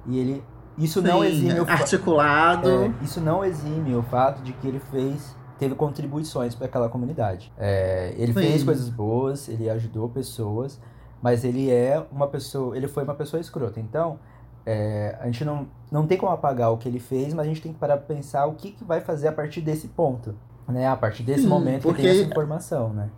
[0.08, 0.44] e ele
[0.76, 2.68] isso Sim, não exime o articulado.
[2.68, 7.52] É, isso não exime o fato de que ele fez teve contribuições para aquela comunidade.
[7.58, 10.80] É, ele fez coisas boas, ele ajudou pessoas,
[11.20, 13.78] mas ele é uma pessoa, ele foi uma pessoa escrota.
[13.78, 14.18] Então,
[14.64, 17.60] é, a gente não, não tem como apagar o que ele fez, mas a gente
[17.60, 20.34] tem que parar para pensar o que, que vai fazer a partir desse ponto,
[20.66, 20.88] né?
[20.88, 22.00] A partir desse Sim, momento porque...
[22.00, 23.10] que tem essa informação, né?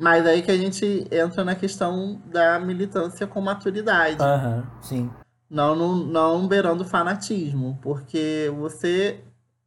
[0.00, 4.22] Mas aí que a gente entra na questão da militância com maturidade.
[4.22, 5.10] Aham, uhum, sim.
[5.50, 9.22] Não, não, não beirando fanatismo, porque você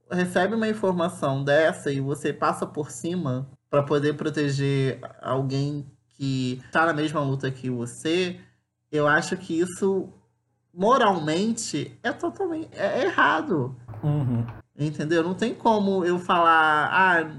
[0.10, 5.86] recebe uma informação dessa e você passa por cima para poder proteger alguém
[6.16, 8.40] que está na mesma luta que você,
[8.92, 10.10] eu acho que isso
[10.74, 13.76] moralmente é totalmente é errado.
[14.04, 14.46] Uhum.
[14.78, 15.24] Entendeu?
[15.24, 17.32] Não tem como eu falar, ah,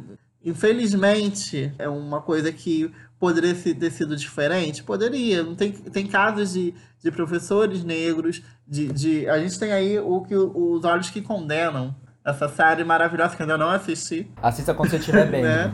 [0.45, 4.83] infelizmente é uma coisa que poderia ter sido diferente?
[4.83, 5.43] Poderia.
[5.43, 9.29] Não tem, tem casos de, de professores negros, de, de.
[9.29, 11.95] A gente tem aí o que os olhos que condenam
[12.29, 14.31] essa série maravilhosa que eu ainda não assisti.
[14.43, 15.43] Assista quando você estiver bem.
[15.43, 15.73] né?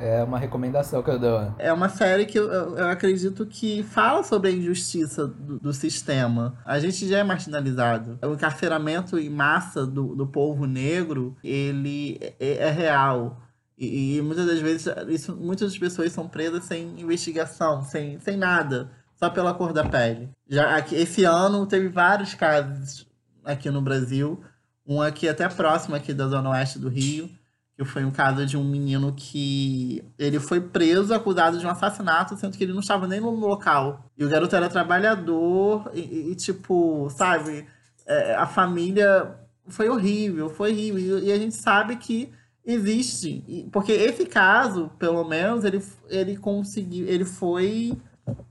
[0.00, 1.54] É uma recomendação que eu dou.
[1.58, 6.58] É uma série que eu, eu acredito que fala sobre a injustiça do, do, sistema.
[6.64, 8.18] A gente já é marginalizado.
[8.22, 13.40] O encarceramento em massa do, do povo negro, ele é, é real.
[13.78, 18.90] E, e, muitas das vezes, isso, muitas pessoas são presas sem investigação, sem, sem nada,
[19.14, 20.28] só pela cor da pele.
[20.48, 23.06] Já aqui, esse ano teve vários casos
[23.44, 24.42] aqui no Brasil
[24.86, 27.30] um aqui até próximo aqui da zona oeste do Rio,
[27.76, 32.36] que foi um caso de um menino que ele foi preso acusado de um assassinato,
[32.36, 34.04] sendo que ele não estava nem no local.
[34.18, 37.66] E o garoto era trabalhador e, e tipo, sabe,
[38.06, 39.34] é, a família
[39.66, 41.18] foi horrível, foi horrível.
[41.20, 42.30] E a gente sabe que
[42.64, 47.96] existe, porque esse caso, pelo menos, ele, ele conseguiu, ele foi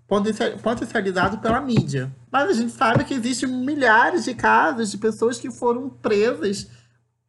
[0.07, 2.11] potencializado pela mídia.
[2.31, 6.67] Mas a gente sabe que existem milhares de casos de pessoas que foram presas,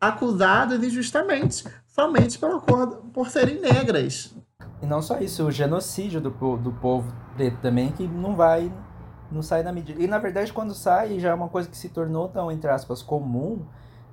[0.01, 4.34] acusadas injustamente, somente pela cor, por serem negras.
[4.82, 8.72] E não só isso, o genocídio do, do povo preto também, que não vai,
[9.30, 9.95] não sai da mídia.
[9.99, 13.03] E na verdade, quando sai, já é uma coisa que se tornou tão, entre aspas,
[13.03, 13.66] comum,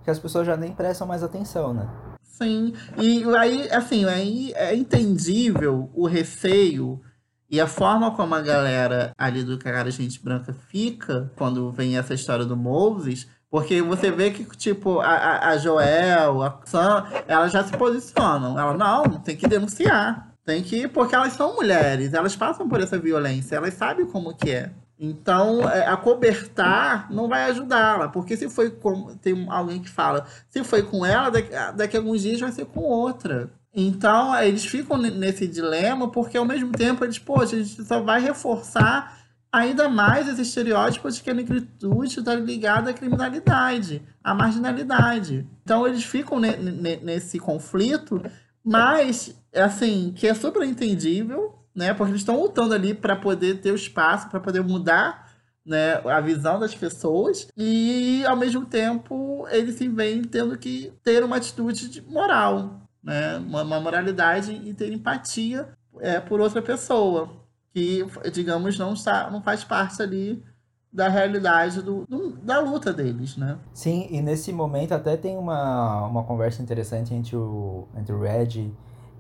[0.04, 1.88] que as pessoas já nem prestam mais atenção, né?
[2.22, 7.02] Sim, e aí, assim, aí é entendível o receio
[7.50, 12.14] e a forma como a galera ali do Cara Gente Branca fica quando vem essa
[12.14, 17.64] história do Moses, porque você vê que, tipo, a, a Joel, a Sam, elas já
[17.64, 18.60] se posicionam.
[18.60, 20.34] Ela, não, tem que denunciar.
[20.46, 20.88] Tem que.
[20.88, 24.72] Porque elas são mulheres, elas passam por essa violência, elas sabem como que é.
[25.00, 29.16] Então, é, acobertar não vai ajudá-la, porque se foi com.
[29.18, 32.66] Tem alguém que fala, se foi com ela, daqui, daqui a alguns dias vai ser
[32.66, 33.50] com outra.
[33.80, 38.20] Então, eles ficam nesse dilema porque, ao mesmo tempo, eles, poxa, a gente só vai
[38.20, 39.20] reforçar
[39.52, 45.48] ainda mais esse estereótipo de que a negritude está ligada à criminalidade, à marginalidade.
[45.64, 48.20] Então, eles ficam nesse conflito,
[48.66, 51.94] mas, assim, que é super entendível, né?
[51.94, 55.32] Porque eles estão lutando ali para poder ter o espaço, para poder mudar
[55.64, 59.88] né, a visão das pessoas e, ao mesmo tempo, eles se
[60.32, 65.70] tendo que ter uma atitude moral, né, uma, uma moralidade e ter empatia
[66.02, 67.30] é, por outra pessoa
[67.74, 70.44] que, digamos, não, está, não faz parte ali
[70.92, 73.58] da realidade do, do, da luta deles, né?
[73.74, 78.74] Sim, e nesse momento até tem uma, uma conversa interessante entre o, entre o Red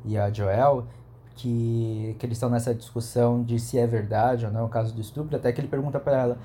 [0.04, 0.88] e a Joel,
[1.36, 5.00] que, que eles estão nessa discussão de se é verdade ou não o caso do
[5.00, 6.38] estupro, até que ele pergunta para ela,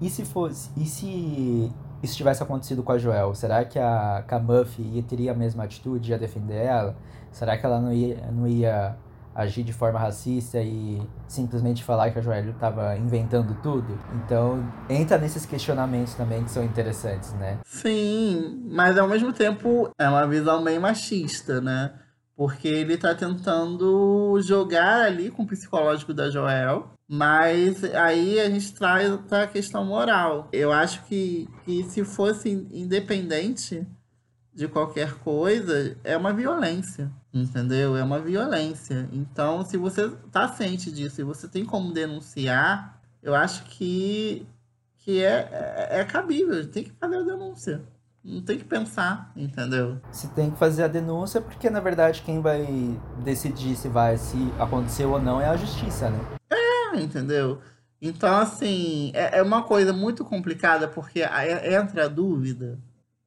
[0.00, 1.72] e se fosse, e se
[2.04, 5.64] isso tivesse acontecido com a Joel, será que a, que a Muffy teria a mesma
[5.64, 6.96] atitude, ia defender ela?
[7.32, 8.96] Será que ela não ia, não ia
[9.34, 13.98] agir de forma racista e simplesmente falar que a Joel estava inventando tudo?
[14.14, 17.58] Então, entra nesses questionamentos também que são interessantes, né?
[17.64, 21.92] Sim, mas ao mesmo tempo é uma visão bem machista, né?
[22.36, 26.90] Porque ele tá tentando jogar ali com o psicológico da Joel.
[27.08, 30.48] Mas aí a gente traz a questão moral.
[30.52, 33.86] Eu acho que, que se fosse independente
[34.54, 37.10] de qualquer coisa, é uma violência.
[37.32, 37.96] Entendeu?
[37.96, 39.08] É uma violência.
[39.12, 44.46] Então, se você tá ciente disso e você tem como denunciar, eu acho que,
[44.98, 46.66] que é, é, é cabível.
[46.70, 47.82] Tem que fazer a denúncia.
[48.24, 50.00] Não tem que pensar, entendeu?
[50.10, 52.66] Se tem que fazer a denúncia, porque na verdade quem vai
[53.22, 56.18] decidir se vai, se aconteceu ou não é a justiça, né?
[56.50, 57.60] É, entendeu?
[58.00, 61.20] Então, assim, é, é uma coisa muito complicada, porque
[61.70, 62.78] entra a dúvida,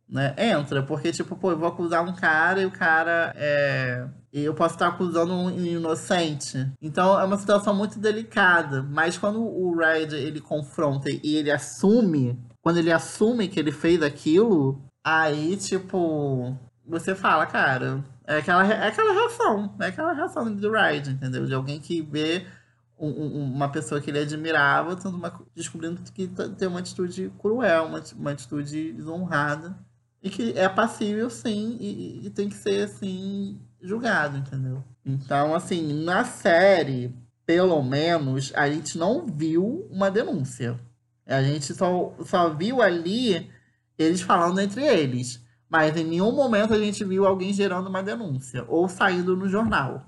[0.09, 0.33] né?
[0.37, 4.07] Entra, porque, tipo, pô, eu vou acusar um cara e o cara é.
[4.31, 6.69] Eu posso estar acusando um inocente.
[6.79, 8.83] Então é uma situação muito delicada.
[8.83, 14.01] Mas quando o Red ele confronta e ele assume, quando ele assume que ele fez
[14.01, 16.53] aquilo, Aí, tipo,
[16.85, 21.45] você fala, cara, é aquela, é aquela reação, é aquela reação do Ride, entendeu?
[21.45, 22.45] De alguém que vê
[22.99, 28.03] um, um, uma pessoa que ele admirava uma, descobrindo que tem uma atitude cruel, uma,
[28.17, 29.79] uma atitude desonrada.
[30.21, 34.83] E que é passível, sim, e, e tem que ser, assim, julgado, entendeu?
[35.05, 37.15] Então, assim, na série,
[37.45, 40.77] pelo menos, a gente não viu uma denúncia.
[41.27, 43.51] A gente só, só viu ali
[43.97, 45.45] eles falando entre eles.
[45.69, 50.05] Mas em nenhum momento a gente viu alguém gerando uma denúncia ou saindo no jornal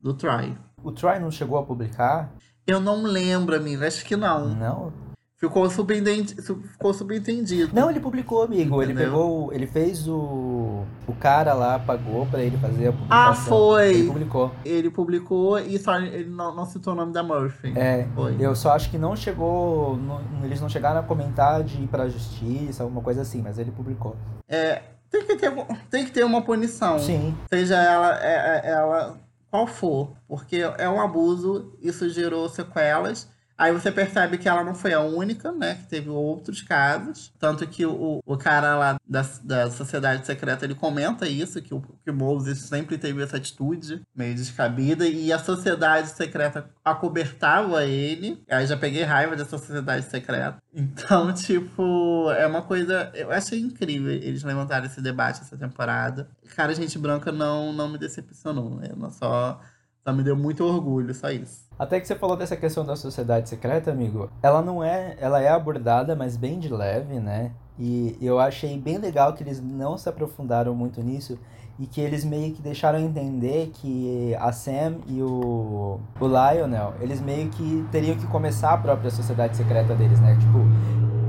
[0.00, 0.56] do Troy.
[0.82, 2.32] O Troy não chegou a publicar?
[2.66, 3.84] Eu não lembro, amigo.
[3.84, 4.48] Acho que não.
[4.54, 5.05] Não?
[5.38, 6.42] Ficou subentendido.
[6.42, 7.74] Ficou subentendido.
[7.74, 8.82] Não, ele publicou, amigo.
[8.82, 8.82] Entendeu?
[8.82, 9.52] Ele pegou.
[9.52, 10.84] Ele fez o.
[11.06, 13.30] O cara lá pagou pra ele fazer a publicação.
[13.30, 13.90] Ah, foi!
[13.90, 14.52] Ele publicou.
[14.64, 17.72] Ele publicou e só ele não, não citou o nome da Murphy.
[17.76, 18.08] É.
[18.14, 18.34] Foi.
[18.40, 19.96] Eu só acho que não chegou.
[19.98, 23.70] Não, eles não chegaram a comentar de ir pra justiça, alguma coisa assim, mas ele
[23.70, 24.16] publicou.
[24.48, 24.82] É.
[25.10, 25.52] Tem que ter,
[25.90, 26.98] tem que ter uma punição.
[26.98, 27.36] Sim.
[27.52, 29.18] Seja ela, é, é, ela
[29.50, 30.12] qual for.
[30.26, 33.28] Porque é um abuso, isso gerou sequelas.
[33.58, 35.76] Aí você percebe que ela não foi a única, né?
[35.76, 37.32] Que teve outros casos.
[37.38, 41.80] Tanto que o, o cara lá da, da Sociedade Secreta, ele comenta isso, que o,
[41.80, 45.06] que o Moses sempre teve essa atitude meio descabida.
[45.06, 48.42] E a Sociedade Secreta acobertava ele.
[48.50, 50.58] Aí já peguei raiva dessa Sociedade Secreta.
[50.78, 53.10] Então, tipo, é uma coisa...
[53.14, 56.28] Eu achei incrível eles levantarem esse debate essa temporada.
[56.54, 58.76] Cara, Gente Branca não, não me decepcionou.
[58.76, 58.90] Né?
[59.12, 59.58] Só,
[60.06, 61.66] só me deu muito orgulho, só isso.
[61.76, 64.30] Até que você falou dessa questão da sociedade secreta, amigo.
[64.40, 67.50] Ela não é, ela é abordada, mas bem de leve, né?
[67.76, 71.36] E eu achei bem legal que eles não se aprofundaram muito nisso
[71.76, 77.20] e que eles meio que deixaram entender que a Sam e o, o Lionel, eles
[77.20, 80.38] meio que teriam que começar a própria sociedade secreta deles, né?
[80.38, 80.60] Tipo,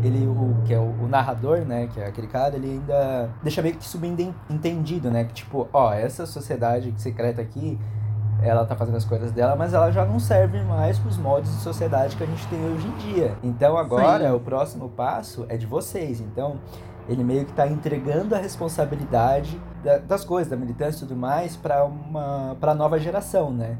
[0.05, 3.61] ele, o, que é o, o, narrador, né, que é aquele cara, ele ainda deixa
[3.61, 5.23] meio que subentendido, né?
[5.23, 7.77] Que tipo, ó, essa sociedade secreta aqui
[8.41, 11.51] ela tá fazendo as coisas dela, mas ela já não serve mais para os moldes
[11.51, 13.37] de sociedade que a gente tem hoje em dia.
[13.43, 14.35] Então agora Sim.
[14.35, 16.21] o próximo passo é de vocês.
[16.21, 16.59] Então
[17.09, 21.55] ele meio que está entregando a responsabilidade da, das coisas, da militância e tudo mais,
[21.55, 23.77] para uma pra nova geração, né?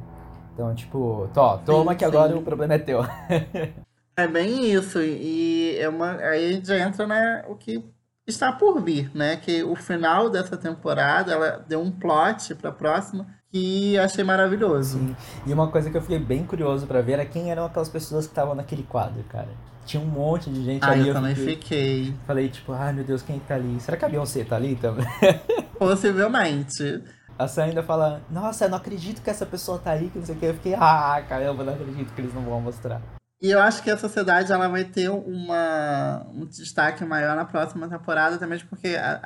[0.53, 2.39] Então, tipo, tó, toma sim, que agora sim.
[2.39, 3.05] o problema é teu.
[4.18, 4.99] é bem isso.
[5.01, 7.84] E é uma, aí a gente já entra né, o que
[8.26, 9.36] está por vir, né?
[9.38, 15.00] Que o final dessa temporada ela deu um plot para a próxima que achei maravilhoso.
[15.00, 15.16] Sim.
[15.45, 18.26] E uma coisa que eu fiquei bem curioso para ver era quem eram aquelas pessoas
[18.26, 19.50] que estavam naquele quadro, cara.
[19.86, 21.02] Tinha um monte de gente ah, ali.
[21.02, 21.56] Eu, eu também fiquei...
[21.56, 22.16] fiquei.
[22.26, 23.80] Falei, tipo, ai meu Deus, quem tá ali?
[23.80, 25.06] Será que a Beyoncé tá ali também?
[25.80, 27.04] Possivelmente.
[27.38, 30.26] a Sam ainda fala, nossa, eu não acredito que essa pessoa tá aí, que não
[30.26, 30.45] sei o que.
[30.45, 33.02] Eu fiquei, ah, caramba, não acredito que eles não vão mostrar.
[33.40, 37.88] E eu acho que a sociedade ela vai ter uma, um destaque maior na próxima
[37.88, 39.20] temporada, também porque a,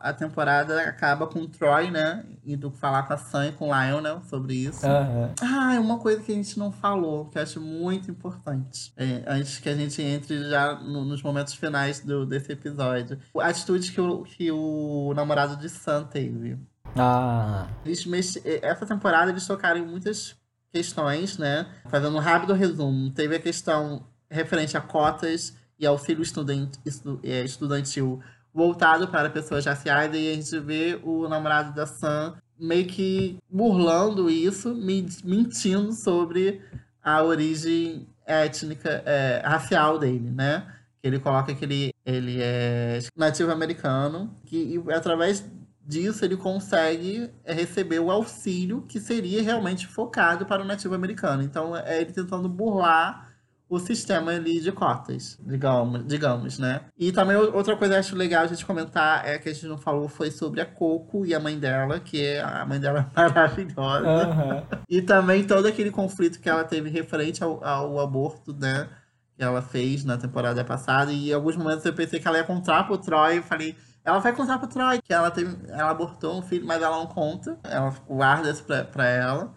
[0.00, 2.24] a, a temporada acaba com o Troy, né?
[2.44, 4.86] Indo falar com a Sam e com o Lionel sobre isso.
[4.86, 5.32] Aham.
[5.42, 8.92] Ah, uma coisa que a gente não falou, que eu acho muito importante.
[8.96, 13.18] é, antes que a gente entre já no- nos momentos finais do, desse episódio.
[13.36, 16.56] A atitude que o, que o namorado de Sam teve.
[16.96, 18.38] Ah, Eles mex...
[18.62, 20.36] Essa temporada eles tocaram em muitas
[20.72, 21.66] questões, né?
[21.88, 26.70] Fazendo um rápido resumo, teve a questão referente a cotas e auxílio estudant...
[26.84, 28.20] estu- é, estudantil
[28.52, 34.30] voltado para pessoas raciais, e a gente vê o namorado da Sam meio que burlando
[34.30, 36.62] isso, me- mentindo sobre
[37.02, 40.66] a origem étnica, é, racial dele, né?
[41.02, 45.44] Ele coloca que ele, ele é nativo americano, que e através
[45.86, 51.42] disso ele consegue é, receber o auxílio que seria realmente focado para o nativo americano.
[51.42, 53.26] Então é ele tentando burlar
[53.68, 56.82] o sistema ali de cotas, digamos, digamos, né?
[56.96, 59.66] E também outra coisa que eu acho legal a gente comentar é que a gente
[59.66, 63.10] não falou foi sobre a Coco e a mãe dela, que é a mãe dela
[63.14, 64.06] é maravilhosa.
[64.06, 64.62] aham.
[64.88, 68.88] E também todo aquele conflito que ela teve referente ao, ao aborto, né?
[69.36, 71.12] Que ela fez na temporada passada.
[71.12, 73.38] E em alguns momentos eu pensei que ela ia contar pro Troy.
[73.38, 73.74] Eu falei,
[74.06, 77.08] ela vai contar pro Troy que ela, teve, ela abortou um filho, mas ela não
[77.08, 77.58] conta.
[77.64, 79.52] Ela guarda isso pra, pra ela.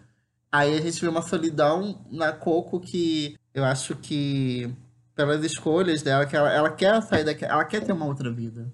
[0.50, 4.74] Aí a gente vê uma solidão na Coco que eu acho que,
[5.14, 8.72] pelas escolhas dela, que ela, ela quer sair daqui, ela quer ter uma outra vida.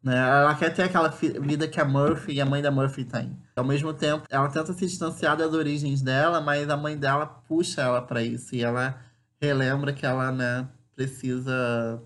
[0.00, 0.16] Né?
[0.16, 3.36] Ela quer ter aquela vida que a Murphy e a mãe da Murphy têm.
[3.56, 7.82] Ao mesmo tempo, ela tenta se distanciar das origens dela, mas a mãe dela puxa
[7.82, 8.54] ela para isso.
[8.54, 8.96] E ela
[9.42, 12.00] relembra que ela né, precisa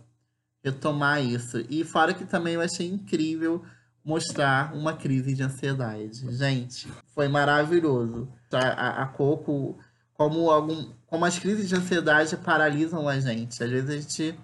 [0.65, 1.65] retomar isso.
[1.69, 3.63] E fora que também eu achei incrível
[4.05, 6.37] mostrar uma crise de ansiedade.
[6.37, 8.29] Gente, foi maravilhoso.
[8.53, 9.79] A, a, a Coco,
[10.15, 13.63] como, algum, como as crises de ansiedade paralisam a gente.
[13.63, 14.39] Às vezes a gente.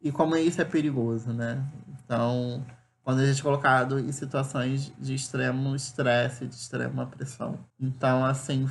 [0.00, 1.62] E como isso é perigoso, né?
[2.04, 2.64] Então,
[3.04, 7.58] quando a gente é colocado em situações de extremo estresse, de extrema pressão.
[7.80, 8.68] Então, assim,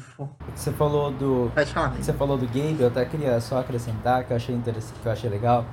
[0.56, 1.52] Você falou do.
[1.54, 1.89] pode falar.
[1.95, 5.12] Você falou do Gabe, eu até queria só acrescentar que eu achei interessante, que eu
[5.12, 5.66] achei legal.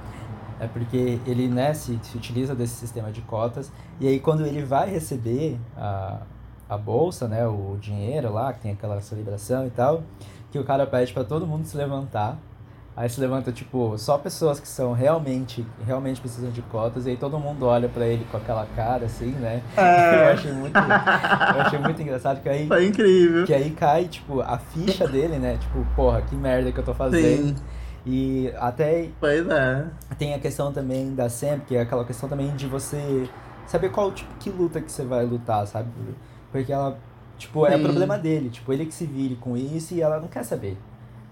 [0.61, 3.71] É porque ele, né, se, se utiliza desse sistema de cotas.
[4.01, 6.19] E aí quando ele vai receber a,
[6.69, 10.03] a bolsa, né, o dinheiro lá, que tem aquela celebração e tal,
[10.51, 12.37] que o cara pede pra todo mundo se levantar.
[12.97, 17.17] Aí se levanta, tipo, só pessoas que são realmente, realmente precisam de cotas, e aí
[17.17, 19.63] todo mundo olha pra ele com aquela cara, assim, né?
[19.79, 23.47] Eu É, achei muito, eu achei muito engraçado que aí, foi incrível.
[23.47, 25.57] que aí cai, tipo, a ficha dele, né?
[25.61, 27.57] Tipo, porra, que merda que eu tô fazendo.
[27.57, 27.57] Sim,
[28.11, 29.87] E até pois é.
[30.19, 33.29] tem a questão também da Sam, que é aquela questão também de você
[33.67, 35.91] saber qual tipo que luta que você vai lutar, sabe?
[36.51, 36.99] Porque ela,
[37.37, 37.83] tipo, é Sim.
[37.83, 40.79] problema dele, tipo, ele que se vire com isso e ela não quer saber.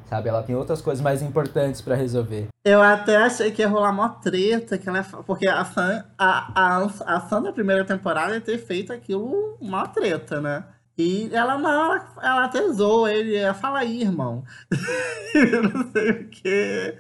[0.05, 0.29] Sabe?
[0.29, 2.49] Ela tem outras coisas mais importantes pra resolver.
[2.63, 6.53] Eu até achei que ia rolar mó treta, que ela, é porque a Sam, a,
[6.55, 10.63] a, a Sam da primeira temporada ia ter feito aquilo mó treta, né?
[10.99, 12.61] E ela não, ela, até
[13.09, 14.45] ele, ela fala aí, irmão.
[15.75, 16.99] Não sei o quê,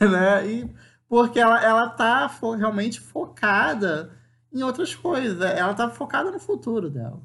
[0.00, 0.46] né?
[0.50, 0.74] E
[1.08, 4.10] porque ela, ela tá fo- realmente focada
[4.52, 7.20] em outras coisas, ela tá focada no futuro dela.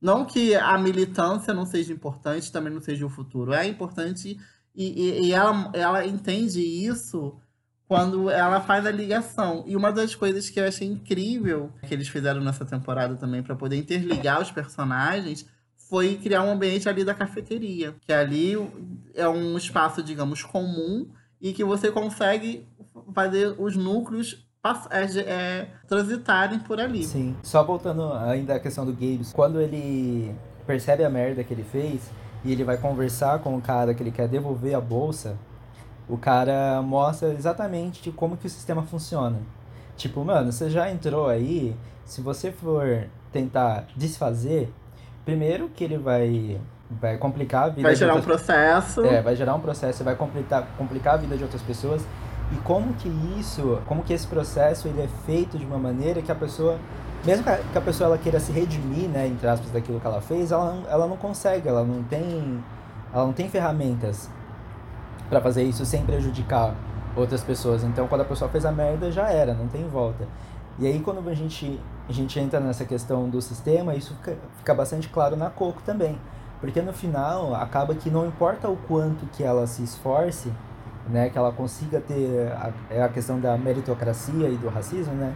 [0.00, 3.52] Não que a militância não seja importante, também não seja o futuro.
[3.54, 4.38] É importante
[4.74, 7.38] e, e- e ela, ela entende isso
[7.88, 9.64] quando ela faz a ligação.
[9.66, 13.54] E uma das coisas que eu achei incrível que eles fizeram nessa temporada também para
[13.54, 18.54] poder interligar os personagens foi criar um ambiente ali da cafeteria, que ali
[19.14, 21.06] é um espaço, digamos, comum
[21.40, 22.66] e que você consegue
[23.14, 24.44] fazer os núcleos
[24.90, 27.04] é, é, transitarem por ali.
[27.04, 27.36] Sim.
[27.42, 30.34] Só voltando ainda à questão do Gabe, quando ele
[30.66, 32.10] percebe a merda que ele fez
[32.42, 35.38] e ele vai conversar com o cara que ele quer devolver a bolsa,
[36.08, 39.38] o cara mostra exatamente de como que o sistema funciona.
[39.96, 41.74] Tipo, mano, você já entrou aí,
[42.04, 44.72] se você for tentar desfazer,
[45.24, 49.04] primeiro que ele vai vai complicar a vida Vai gerar um outras processo.
[49.04, 52.04] é, vai gerar um processo, vai complicar, complicar a vida de outras pessoas.
[52.52, 56.30] E como que isso, como que esse processo ele é feito de uma maneira que
[56.30, 56.78] a pessoa,
[57.24, 60.52] mesmo que a, pessoa ela queira se redimir, né, entre aspas, daquilo que ela fez,
[60.52, 62.62] ela não, ela não consegue, ela não tem,
[63.12, 64.28] ela não tem ferramentas
[65.34, 66.76] para fazer isso sem prejudicar
[67.16, 67.82] outras pessoas.
[67.82, 70.28] Então, quando a pessoa fez a merda, já era, não tem volta.
[70.78, 74.72] E aí, quando a gente, a gente entra nessa questão do sistema, isso fica, fica
[74.72, 76.20] bastante claro na Coco também.
[76.60, 80.52] Porque no final, acaba que não importa o quanto que ela se esforce,
[81.08, 85.34] né, que ela consiga ter a, é a questão da meritocracia e do racismo, né?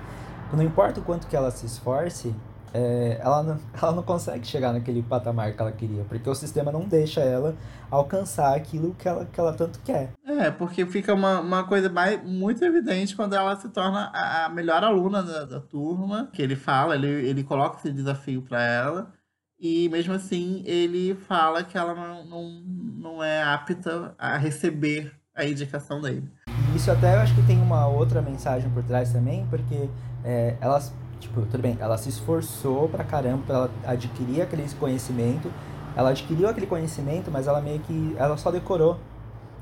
[0.53, 2.33] Não importa o quanto que ela se esforce,
[2.73, 6.71] é, ela, não, ela não consegue chegar naquele patamar que ela queria, porque o sistema
[6.71, 7.57] não deixa ela
[7.91, 10.13] alcançar aquilo que ela, que ela tanto quer.
[10.27, 14.49] É, porque fica uma, uma coisa mais, muito evidente quando ela se torna a, a
[14.49, 19.13] melhor aluna da, da, turma, que ele fala, ele, ele coloca esse desafio para ela,
[19.59, 22.51] e mesmo assim ele fala que ela não, não,
[22.97, 26.29] não é apta a receber a indicação dele.
[26.75, 29.89] Isso até eu acho que tem uma outra mensagem por trás também, porque
[30.25, 35.53] é, elas Tipo, tudo bem, ela se esforçou pra caramba pra ela adquirir aquele conhecimento.
[35.97, 38.15] Ela adquiriu aquele conhecimento, mas ela meio que.
[38.17, 38.99] Ela só decorou.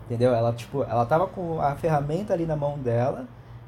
[0.04, 0.32] Entendeu?
[0.32, 3.26] Ela, tipo, ela tava com a ferramenta ali na mão dela,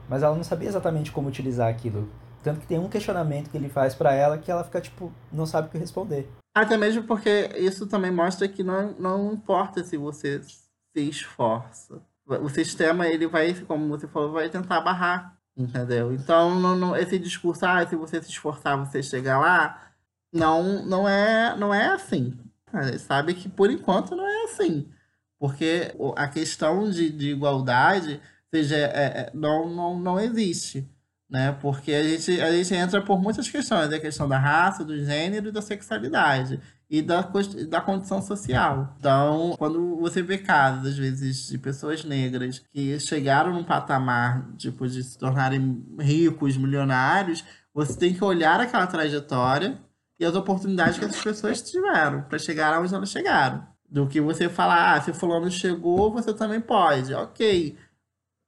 [0.08, 2.08] mas ela não sabia exatamente como utilizar aquilo.
[2.42, 5.46] Tanto que tem um questionamento que ele faz para ela que ela fica, tipo, não
[5.46, 6.30] sabe o que responder.
[6.54, 12.00] Até mesmo porque isso também mostra que não, não importa se você se esforça.
[12.26, 16.12] O sistema, ele vai, como você falou, vai tentar barrar Entendeu?
[16.12, 19.90] Então, não, não, esse discurso, ah, se você se esforçar, você chegar lá,
[20.32, 22.38] não, não, é, não é assim.
[22.72, 24.88] A gente sabe que, por enquanto, não é assim.
[25.36, 28.20] Porque a questão de, de igualdade
[28.54, 30.88] seja, é, é, não, não, não existe.
[31.28, 31.52] Né?
[31.60, 33.92] Porque a gente, a gente entra por muitas questões.
[33.92, 37.20] A questão da raça, do gênero e da sexualidade e da,
[37.68, 38.94] da condição social.
[38.98, 44.88] Então, quando você vê casos, às vezes, de pessoas negras que chegaram num patamar, tipo,
[44.88, 49.78] de se tornarem ricos, milionários, você tem que olhar aquela trajetória
[50.18, 53.66] e as oportunidades que essas pessoas tiveram para chegar aonde elas chegaram.
[53.88, 57.14] Do que você falar, ah, se fulano chegou, você também pode.
[57.14, 57.76] Ok,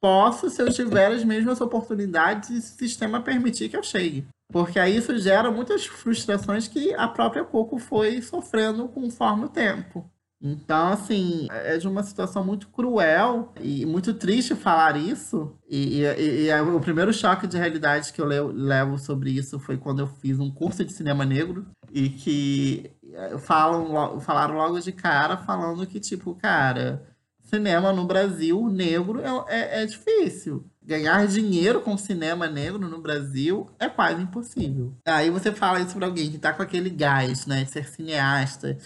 [0.01, 4.27] posso se eu tiver as mesmas oportunidades e o sistema permitir que eu chegue.
[4.51, 10.11] Porque aí isso gera muitas frustrações que a própria Coco foi sofrendo conforme o tempo.
[10.43, 15.55] Então, assim, é de uma situação muito cruel e muito triste falar isso.
[15.69, 20.01] E, e, e o primeiro choque de realidade que eu levo sobre isso foi quando
[20.01, 25.37] eu fiz um curso de cinema negro e que eh, falam, falaram logo de cara
[25.37, 27.07] falando que, tipo, cara,
[27.43, 33.71] cinema no Brasil negro é, é, é difícil ganhar dinheiro com cinema negro no Brasil
[33.79, 34.93] é quase impossível.
[35.07, 38.77] Aí você fala isso pra alguém que tá com aquele gás, né, de ser cineasta,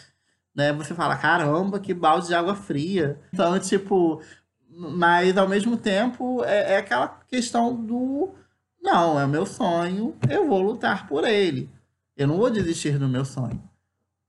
[0.54, 0.70] né?
[0.74, 3.18] Você fala, caramba, que balde de água fria.
[3.32, 4.20] Então, tipo,
[4.68, 8.34] mas ao mesmo tempo é, é aquela questão do
[8.82, 11.70] não, é o meu sonho, eu vou lutar por ele.
[12.14, 13.62] Eu não vou desistir do meu sonho.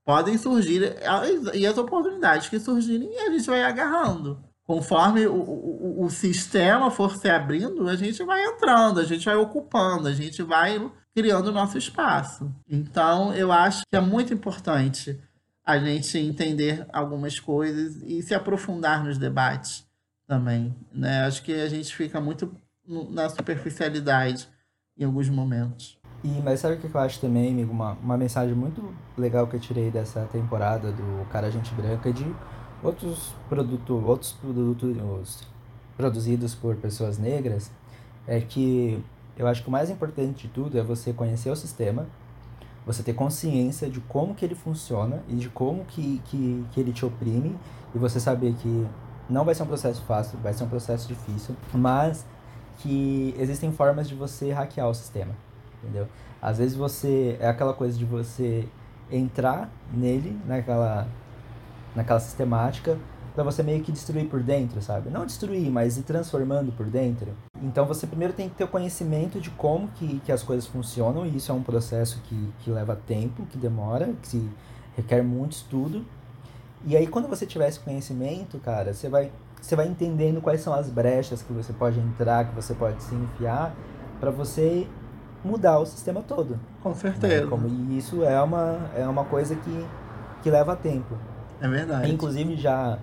[0.06, 0.96] Podem surgir,
[1.54, 7.16] e as oportunidades que surgirem, a gente vai agarrando conforme o, o, o, sistema for
[7.16, 11.52] se abrindo, a gente vai entrando, a gente vai ocupando, a gente vai criando o
[11.52, 12.52] nosso espaço.
[12.68, 15.20] Então, eu acho que é muito importante
[15.64, 19.86] a gente entender algumas coisas e se aprofundar nos debates
[20.28, 20.76] também.
[20.92, 21.26] Né?
[21.26, 22.52] Acho que a gente fica muito
[23.10, 24.48] na superficialidade
[24.98, 25.98] em alguns momentos.
[26.24, 27.72] E, mas sabe o que eu acho também, amigo?
[27.72, 32.26] Uma, uma mensagem muito legal que eu tirei dessa temporada do Cara Gente Branca de
[32.86, 35.44] outros produtos, outros produtos
[35.98, 37.72] produzidos por pessoas negras,
[38.28, 39.02] é que
[39.38, 42.06] eu acho que o mais importante de tudo é você conhecer o sistema,
[42.86, 46.94] você ter consciência de como que ele funciona e de como que, que, que ele
[46.94, 47.56] te oprime
[47.94, 48.88] e você saber que
[49.30, 52.26] não vai ser um processo fácil, vai ser um processo difícil, mas
[52.78, 55.34] que existem formas de você hackear o sistema,
[55.82, 56.08] entendeu?
[56.42, 58.68] Às vezes você é aquela coisa de você
[59.12, 61.08] entrar nele, naquela
[61.96, 62.98] naquela sistemática
[63.36, 65.10] para você meio que destruir por dentro, sabe?
[65.10, 67.34] Não destruir, mas ir transformando por dentro.
[67.62, 71.26] Então você primeiro tem que ter o conhecimento de como que, que as coisas funcionam,
[71.26, 74.50] e isso é um processo que, que leva tempo, que demora, que
[74.96, 76.06] requer muito estudo.
[76.86, 79.30] E aí quando você tiver esse conhecimento, cara, você vai,
[79.62, 83.14] você vai entendendo quais são as brechas que você pode entrar, que você pode se
[83.14, 83.76] enfiar,
[84.18, 84.88] para você
[85.44, 86.58] mudar o sistema todo.
[86.82, 87.44] Com certeza.
[87.44, 87.50] Né?
[87.50, 89.86] Como, e isso é uma, é uma coisa que,
[90.42, 91.16] que leva tempo.
[91.62, 92.12] É verdade.
[92.12, 93.00] Inclusive, já,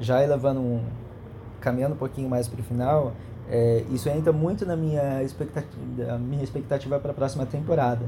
[0.00, 0.82] já elevando um,
[1.60, 3.12] caminhando um pouquinho mais para o final,
[3.48, 8.06] é, isso entra muito na minha expectativa, minha expectativa para a próxima temporada.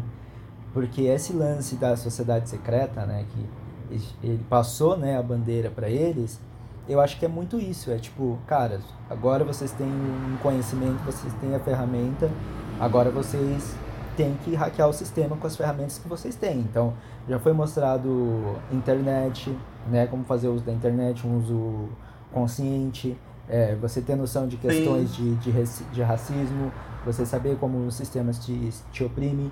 [0.73, 6.41] Porque esse lance da sociedade secreta, né, que ele passou né, a bandeira para eles,
[6.89, 7.91] eu acho que é muito isso.
[7.91, 12.31] É tipo, cara, agora vocês têm um conhecimento, vocês têm a ferramenta,
[12.79, 13.75] agora vocês
[14.17, 16.61] têm que hackear o sistema com as ferramentas que vocês têm.
[16.61, 16.95] Então,
[17.29, 19.57] já foi mostrado internet,
[19.89, 21.89] né, como fazer uso da internet, um uso
[22.33, 23.17] consciente,
[23.49, 25.53] é, você ter noção de questões de, de,
[25.93, 26.73] de, racismo,
[27.05, 29.51] você saber como os sistemas te, te oprimem.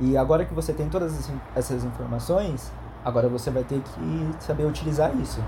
[0.00, 2.72] E agora que você tem todas essas informações,
[3.04, 5.40] agora você vai ter que saber utilizar isso.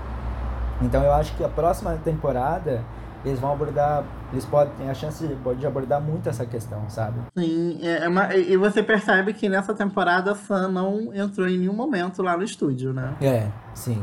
[0.81, 2.83] Então eu acho que a próxima temporada
[3.25, 7.19] eles vão abordar, eles podem, tem a chance de, abordar muito essa questão, sabe?
[7.37, 11.57] Sim, é, é uma, e você percebe que nessa temporada a Sam não entrou em
[11.57, 13.15] nenhum momento lá no estúdio, né?
[13.21, 14.01] É, sim.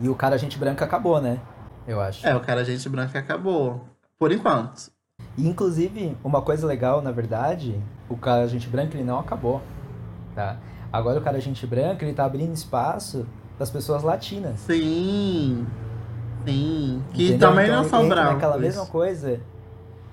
[0.00, 1.38] E o cara Gente Branca acabou, né?
[1.86, 2.26] Eu acho.
[2.26, 3.84] É, o cara Gente Branca acabou.
[4.18, 4.90] Por enquanto.
[5.36, 9.62] E, inclusive, uma coisa legal, na verdade, o cara Gente Branca ele não acabou,
[10.34, 10.56] tá?
[10.92, 13.26] Agora o cara Gente Branca ele tá abrindo espaço
[13.58, 14.58] das pessoas latinas.
[14.60, 15.66] Sim.
[16.44, 17.48] Sim, que Entendeu?
[17.48, 18.34] também então, não são bravos.
[18.34, 19.40] naquela mesma coisa,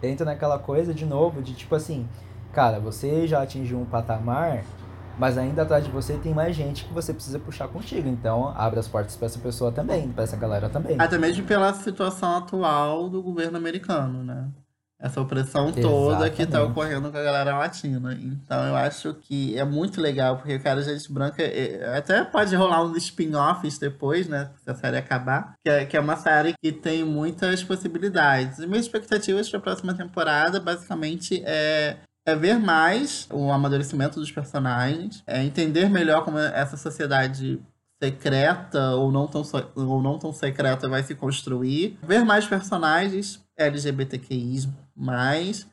[0.01, 2.07] entra naquela coisa de novo, de tipo assim,
[2.53, 4.63] cara, você já atingiu um patamar,
[5.17, 8.07] mas ainda atrás de você tem mais gente que você precisa puxar contigo.
[8.07, 10.95] Então, abre as portas para essa pessoa também, para essa galera também.
[10.99, 14.47] Até mesmo pela situação atual do governo americano, né?
[14.99, 18.13] Essa opressão toda que está ocorrendo com a galera latina.
[18.13, 22.55] Então eu acho que é muito legal, porque o cara Gente Branca é, até pode
[22.55, 24.49] rolar uns spin-offs depois, né?
[24.63, 25.53] Se a série acabar.
[25.63, 28.59] Que é, que é uma série que tem muitas possibilidades.
[28.59, 34.29] As minhas expectativas para a próxima temporada, basicamente, é é ver mais o amadurecimento dos
[34.29, 37.57] personagens, é entender melhor como essa sociedade
[38.01, 39.41] secreta ou não tão,
[39.75, 45.67] ou não tão secreta vai se construir, ver mais personagens LGBTQI mais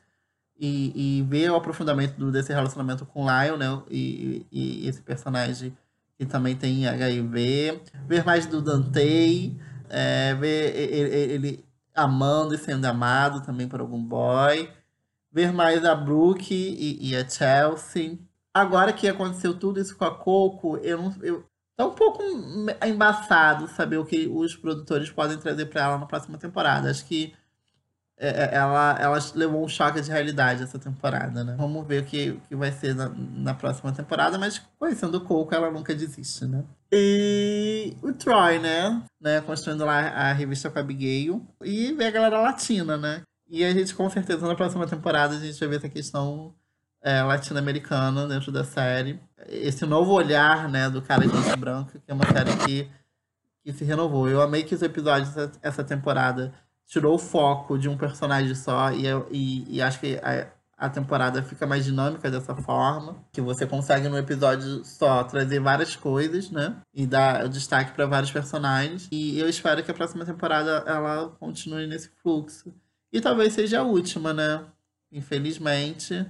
[0.59, 3.81] e, e ver o aprofundamento do, desse relacionamento com Lyle, né?
[3.89, 5.75] E, e, esse personagem
[6.17, 9.55] que também tem HIV, ver mais do Dante,
[9.89, 14.69] é, ver ele, ele, amando e sendo amado também por algum boy,
[15.31, 18.17] ver mais a Brooke e, e a Chelsea.
[18.53, 21.45] Agora que aconteceu tudo isso com a Coco, eu não, eu,
[21.77, 22.23] Tá um pouco
[22.85, 26.89] embaçado saber o que os produtores podem trazer para ela na próxima temporada.
[26.89, 27.33] Acho que
[28.17, 31.55] é, é, ela, ela levou um choque de realidade essa temporada, né?
[31.57, 35.21] Vamos ver o que, o que vai ser na, na próxima temporada, mas conhecendo o
[35.21, 36.63] Coco, ela nunca desiste, né?
[36.93, 39.03] E o Troy, né?
[39.19, 39.41] né?
[39.41, 41.45] Construindo lá a revista com a Abigail.
[41.61, 43.21] E ver a galera latina, né?
[43.49, 46.53] E a gente, com certeza, na próxima temporada, a gente vai ver essa questão
[47.05, 49.19] é, latino-americana dentro da série.
[49.47, 52.89] Esse novo olhar, né, do cara de gente branca, que é uma série que,
[53.63, 54.27] que se renovou.
[54.27, 55.31] Eu amei que os episódios
[55.61, 56.51] essa temporada
[56.87, 61.43] tirou o foco de um personagem só e, e, e acho que a, a temporada
[61.43, 66.75] fica mais dinâmica dessa forma, que você consegue no episódio só trazer várias coisas, né?
[66.91, 69.07] E dar destaque para vários personagens.
[69.11, 72.73] E eu espero que a próxima temporada ela continue nesse fluxo.
[73.13, 74.65] E talvez seja a última, né?
[75.11, 76.25] Infelizmente,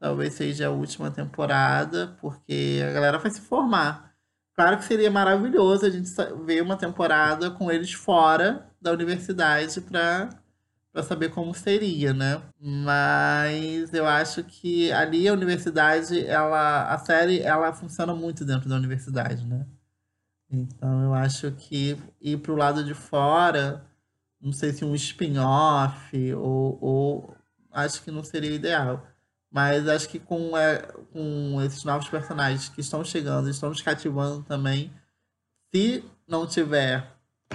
[0.00, 4.14] Talvez seja a última temporada, porque a galera vai se formar.
[4.56, 6.10] Claro que seria maravilhoso a gente
[6.44, 10.30] ver uma temporada com eles fora da universidade para
[10.92, 12.42] para saber como seria, né?
[12.60, 18.74] Mas eu acho que ali a universidade, ela a série, ela funciona muito dentro da
[18.76, 19.66] universidade, né?
[20.50, 23.84] Então eu acho que ir para o lado de fora,
[24.40, 27.36] não sei se um spin-off ou, ou
[27.70, 29.06] acho que não seria ideal.
[29.50, 30.78] Mas acho que com, é,
[31.12, 34.92] com esses novos personagens que estão chegando, estão nos cativando também.
[35.74, 37.06] Se não tiver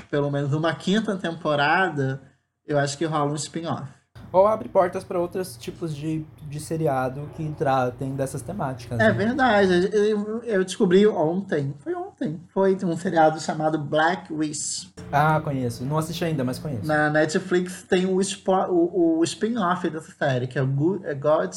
[0.09, 2.21] pelo menos uma quinta temporada,
[2.65, 3.89] eu acho que rola um spin-off.
[4.35, 8.99] Ou abre portas para outros tipos de, de seriado que tratem dessas temáticas.
[8.99, 9.11] É né?
[9.13, 9.89] verdade.
[9.93, 11.73] Eu, eu descobri ontem.
[11.79, 12.41] Foi ontem.
[12.49, 14.93] Foi um seriado chamado Black Wish.
[15.09, 15.85] Ah, conheço.
[15.85, 16.85] Não assisti ainda, mas conheço.
[16.85, 21.53] Na Netflix tem o, o, o spin-off dessa série, que é Good, é God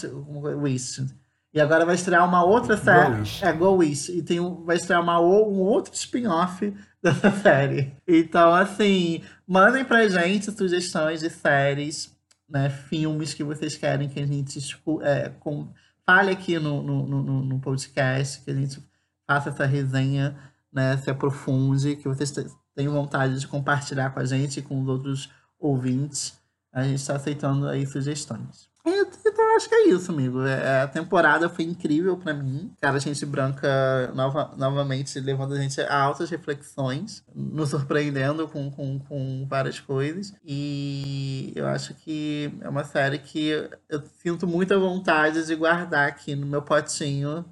[0.62, 1.04] Wish.
[1.52, 3.10] E agora vai estrear uma outra série.
[3.10, 3.44] Go Wish.
[3.44, 4.12] É, Go Wish.
[4.16, 6.72] E tem, vai estrear uma, um outro spin-off
[7.02, 7.92] dessa série.
[8.06, 12.16] Então, assim, mandem pra gente sugestões de séries,
[12.48, 14.58] né, filmes que vocês querem que a gente
[15.02, 15.68] é, com,
[16.06, 18.82] fale aqui no, no, no, no podcast, que a gente
[19.26, 20.36] faça essa resenha,
[20.72, 22.32] né, se aprofunde, que vocês
[22.74, 26.38] tenham vontade de compartilhar com a gente e com os outros ouvintes.
[26.72, 28.68] A gente está aceitando aí sugestões.
[28.88, 30.42] Então acho que é isso, amigo.
[30.42, 32.72] É, a temporada foi incrível para mim.
[32.80, 38.70] Cara, a gente branca nova, novamente levando a gente a altas reflexões, nos surpreendendo com,
[38.70, 40.34] com, com várias coisas.
[40.44, 43.48] E eu acho que é uma série que
[43.88, 47.44] eu sinto muita vontade de guardar aqui no meu potinho.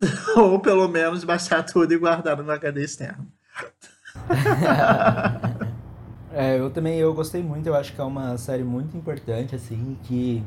[0.36, 3.26] Ou pelo menos baixar tudo e guardar no HD externo.
[6.32, 9.98] é, eu também eu gostei muito, eu acho que é uma série muito importante, assim,
[10.04, 10.44] que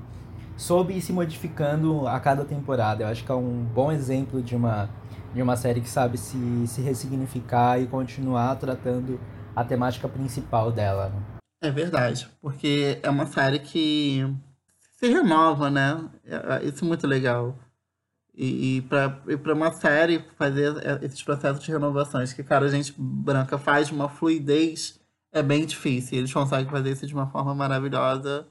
[0.59, 3.03] soube ir se modificando a cada temporada.
[3.03, 4.89] Eu acho que é um bom exemplo de uma,
[5.33, 9.19] de uma série que sabe se, se ressignificar e continuar tratando
[9.55, 11.09] a temática principal dela.
[11.09, 11.21] Né?
[11.61, 14.25] É verdade, porque é uma série que
[14.97, 16.09] se renova, né?
[16.25, 17.57] É, é, isso é muito legal.
[18.35, 23.57] E, e para uma série fazer esses processos de renovações que, cara, a gente branca
[23.57, 24.99] faz uma fluidez
[25.31, 26.17] é bem difícil.
[26.17, 28.47] Eles conseguem fazer isso de uma forma maravilhosa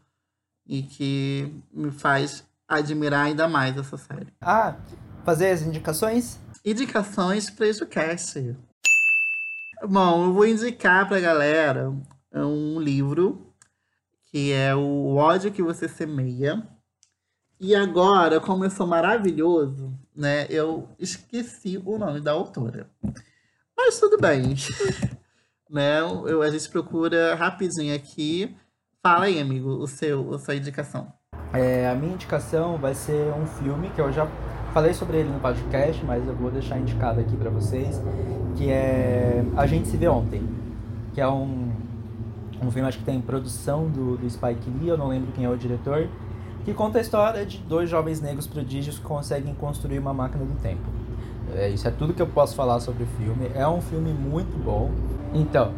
[0.68, 4.32] e que me faz admirar ainda mais essa série.
[4.40, 4.76] Ah,
[5.24, 6.38] fazer as indicações?
[6.64, 8.56] Indicações para EduCast.
[9.88, 11.92] Bom, eu vou indicar pra galera
[12.32, 13.48] um livro
[14.30, 16.62] que é o ódio que você semeia.
[17.60, 20.46] E agora, como eu sou maravilhoso, né?
[20.48, 22.90] Eu esqueci o nome da autora.
[23.76, 24.54] Mas tudo bem.
[25.68, 26.00] né?
[26.00, 28.54] Eu, a gente procura rapidinho aqui.
[29.08, 31.06] Fala aí, amigo, o seu, a sua indicação.
[31.54, 34.28] É, a minha indicação vai ser um filme que eu já
[34.74, 38.02] falei sobre ele no podcast, mas eu vou deixar indicado aqui para vocês,
[38.54, 40.46] que é A Gente Se Vê Ontem,
[41.14, 41.72] que é um,
[42.62, 45.48] um filme, acho que tem produção do, do Spike Lee, eu não lembro quem é
[45.48, 46.06] o diretor,
[46.66, 50.60] que conta a história de dois jovens negros prodígios que conseguem construir uma máquina do
[50.60, 50.84] tempo.
[51.54, 53.50] É, isso é tudo que eu posso falar sobre o filme.
[53.54, 54.90] É um filme muito bom.
[55.32, 55.72] Então,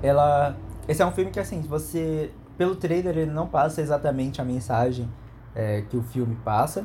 [0.00, 0.56] ela,
[0.86, 2.30] esse é um filme que assim, você
[2.62, 5.10] pelo trailer ele não passa exatamente a mensagem
[5.52, 6.84] é, que o filme passa,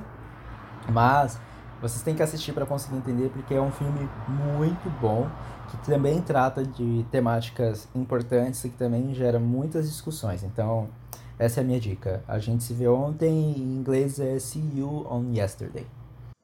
[0.92, 1.40] mas
[1.80, 5.30] vocês têm que assistir para conseguir entender porque é um filme muito bom
[5.70, 10.42] que também trata de temáticas importantes e que também gera muitas discussões.
[10.42, 10.90] Então,
[11.38, 12.24] essa é a minha dica.
[12.28, 15.86] A gente se vê ontem, em inglês é See You on Yesterday.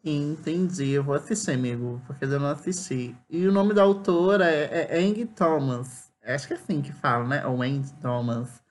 [0.06, 3.16] Entendi, eu vou assistir, amigo, porque eu não assisti.
[3.28, 6.14] E o nome da autora é, é Ang Thomas.
[6.26, 7.46] Acho que é assim que fala, né?
[7.46, 8.63] Ou Angie Thomas.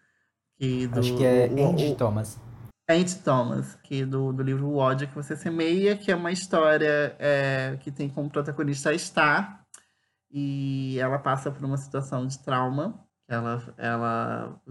[0.62, 2.39] Que do, Acho que é Angie Thomas.
[2.89, 7.16] Angie Thomas, que do, do livro O ódio que você semeia, que é uma história
[7.18, 9.66] é, que tem como protagonista a Star.
[10.30, 13.05] E ela passa por uma situação de trauma.
[13.26, 14.62] Ela, ela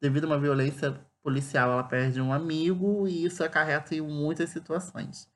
[0.00, 5.28] devido a uma violência policial, ela perde um amigo e isso acarreta em muitas situações.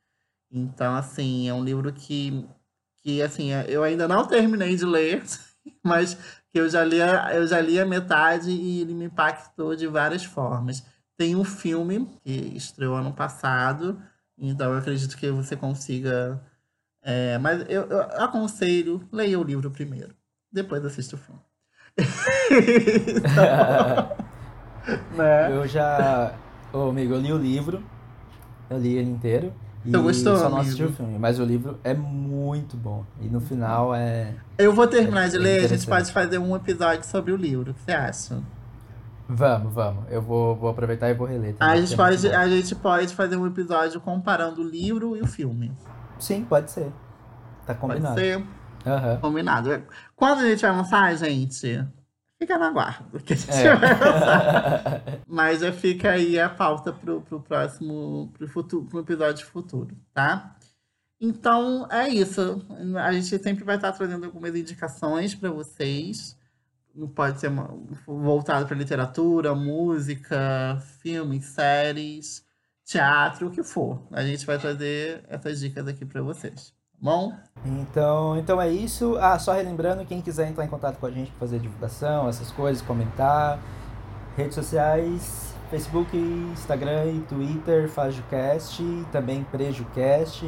[0.50, 2.48] Então, assim, é um livro que,
[3.02, 5.22] que assim, eu ainda não terminei de ler,
[5.84, 6.16] mas
[6.58, 6.98] eu já li,
[7.34, 10.84] eu já li a metade e ele me impactou de várias formas.
[11.16, 14.00] Tem um filme que estreou ano passado,
[14.38, 16.40] então eu acredito que você consiga.
[17.02, 20.14] É, mas eu, eu, aconselho, leia o livro primeiro,
[20.52, 21.40] depois assista o filme.
[23.08, 24.16] então,
[25.16, 25.50] né?
[25.50, 26.34] Eu já.
[26.72, 27.82] Ô, amigo, eu li o livro,
[28.68, 29.54] eu li ele inteiro.
[29.90, 33.04] Você gostou, só não assisti o filme, mas o livro é muito bom.
[33.20, 34.34] E no final é.
[34.58, 37.70] Eu vou terminar é, de ler, a gente pode fazer um episódio sobre o livro.
[37.70, 38.42] O que você acha?
[39.28, 40.04] Vamos, vamos.
[40.10, 41.54] Eu vou, vou aproveitar e vou reler.
[41.54, 45.22] Também, a, gente é pode, a gente pode fazer um episódio comparando o livro e
[45.22, 45.72] o filme.
[46.18, 46.92] Sim, pode ser.
[47.66, 48.14] Tá combinado.
[48.14, 48.36] Pode ser.
[48.38, 49.20] Uhum.
[49.20, 49.82] Combinado.
[50.14, 51.84] Quando a gente vai lançar, gente?
[52.38, 53.18] Fica na guarda.
[53.20, 53.74] Que a gente é.
[53.74, 55.22] vai.
[55.26, 60.56] Mas já fica aí a pauta pro, pro próximo, pro, futuro, pro episódio futuro, tá?
[61.20, 62.62] Então é isso.
[63.02, 66.36] A gente sempre vai estar trazendo algumas indicações para vocês.
[67.14, 67.68] Pode ser uma,
[68.06, 72.44] voltado para literatura, música, filmes, séries,
[72.84, 74.06] teatro, o que for.
[74.12, 76.75] A gente vai trazer essas dicas aqui para vocês.
[77.00, 77.32] Bom?
[77.64, 79.16] Então, então é isso.
[79.20, 82.82] Ah, só relembrando, quem quiser entrar em contato com a gente, fazer divulgação, essas coisas,
[82.82, 83.58] comentar,
[84.36, 90.46] redes sociais, Facebook, Instagram e Twitter, FajoCast, também PrejuCast.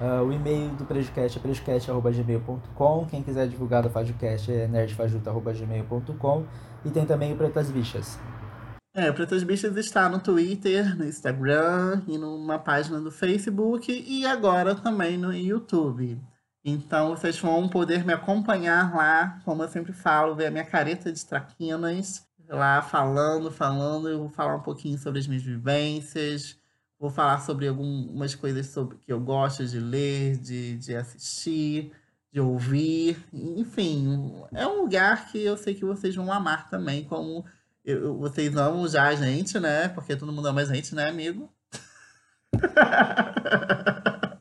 [0.00, 3.06] Uh, o e-mail do PrejuCast é prejucast.gmail.com.
[3.06, 6.44] Quem quiser divulgar do FajoCast é nerdfajuta.gmail.com.
[6.84, 8.18] E tem também o Pretas Bichas.
[8.98, 14.26] É, o Pretas Bichas está no Twitter, no Instagram e numa página do Facebook e
[14.26, 16.20] agora também no YouTube.
[16.64, 21.12] Então vocês vão poder me acompanhar lá, como eu sempre falo, ver a minha careta
[21.12, 24.08] de traquinas lá falando, falando.
[24.08, 26.58] Eu vou falar um pouquinho sobre as minhas vivências,
[26.98, 31.92] Vou falar sobre algumas coisas sobre que eu gosto de ler, de, de assistir,
[32.32, 33.16] de ouvir.
[33.32, 37.44] Enfim, é um lugar que eu sei que vocês vão amar também, como
[37.88, 39.88] eu, vocês amam já a gente, né?
[39.88, 41.50] Porque todo mundo ama a gente, né, amigo?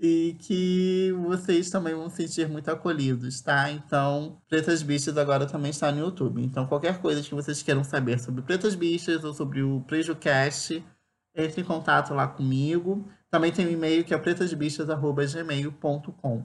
[0.00, 3.70] e que vocês também vão se sentir muito acolhidos, tá?
[3.70, 6.42] Então, Pretas Bichas agora também está no YouTube.
[6.42, 10.82] Então, qualquer coisa que vocês queiram saber sobre Pretas Bichas ou sobre o PrejuCast,
[11.36, 13.06] entre em contato lá comigo.
[13.30, 16.44] Também tem um e-mail que é pretasbichas.gmail.com.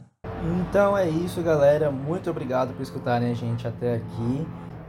[0.59, 1.89] Então é isso, galera.
[1.89, 4.45] Muito obrigado por escutarem a gente até aqui.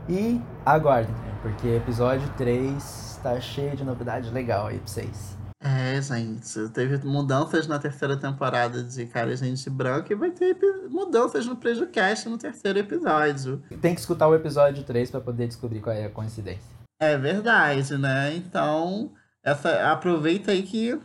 [0.09, 5.37] E aguardem, porque episódio 3 tá cheio de novidade legal aí pra vocês.
[5.61, 10.55] É, gente, teve mudanças na terceira temporada de Cara Gente Branca e vai ter
[10.89, 13.61] mudanças no PrejuCast no terceiro episódio.
[13.81, 16.77] Tem que escutar o episódio 3 para poder descobrir qual é a coincidência.
[17.01, 18.33] É verdade, né?
[18.33, 19.11] Então,
[19.43, 20.97] essa, aproveita aí que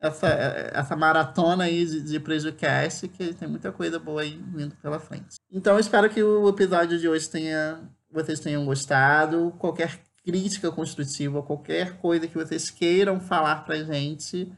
[0.00, 4.98] essa, essa maratona aí de, de Prejucast, que tem muita coisa boa aí vindo pela
[4.98, 5.36] frente.
[5.48, 7.80] Então, eu espero que o episódio de hoje tenha
[8.10, 9.54] vocês tenham gostado.
[9.58, 14.52] Qualquer crítica construtiva, qualquer coisa que vocês queiram falar pra gente,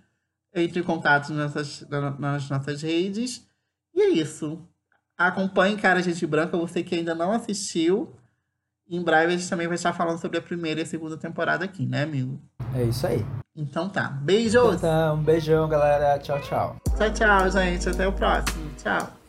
[0.55, 1.87] entre em contato nas,
[2.19, 3.47] nas nossas redes.
[3.95, 4.67] E é isso.
[5.17, 8.13] Acompanhe Cara Gente Branca, você que ainda não assistiu.
[8.89, 11.65] Em breve a gente também vai estar falando sobre a primeira e a segunda temporada
[11.65, 12.41] aqui, né, amigo?
[12.75, 13.25] É isso aí.
[13.55, 14.09] Então tá.
[14.09, 14.77] Beijos!
[14.77, 16.19] Então, um beijão, galera.
[16.19, 16.77] Tchau, tchau.
[16.97, 17.89] Tchau, tchau, gente.
[17.89, 18.71] Até o próximo.
[18.77, 19.20] Tchau.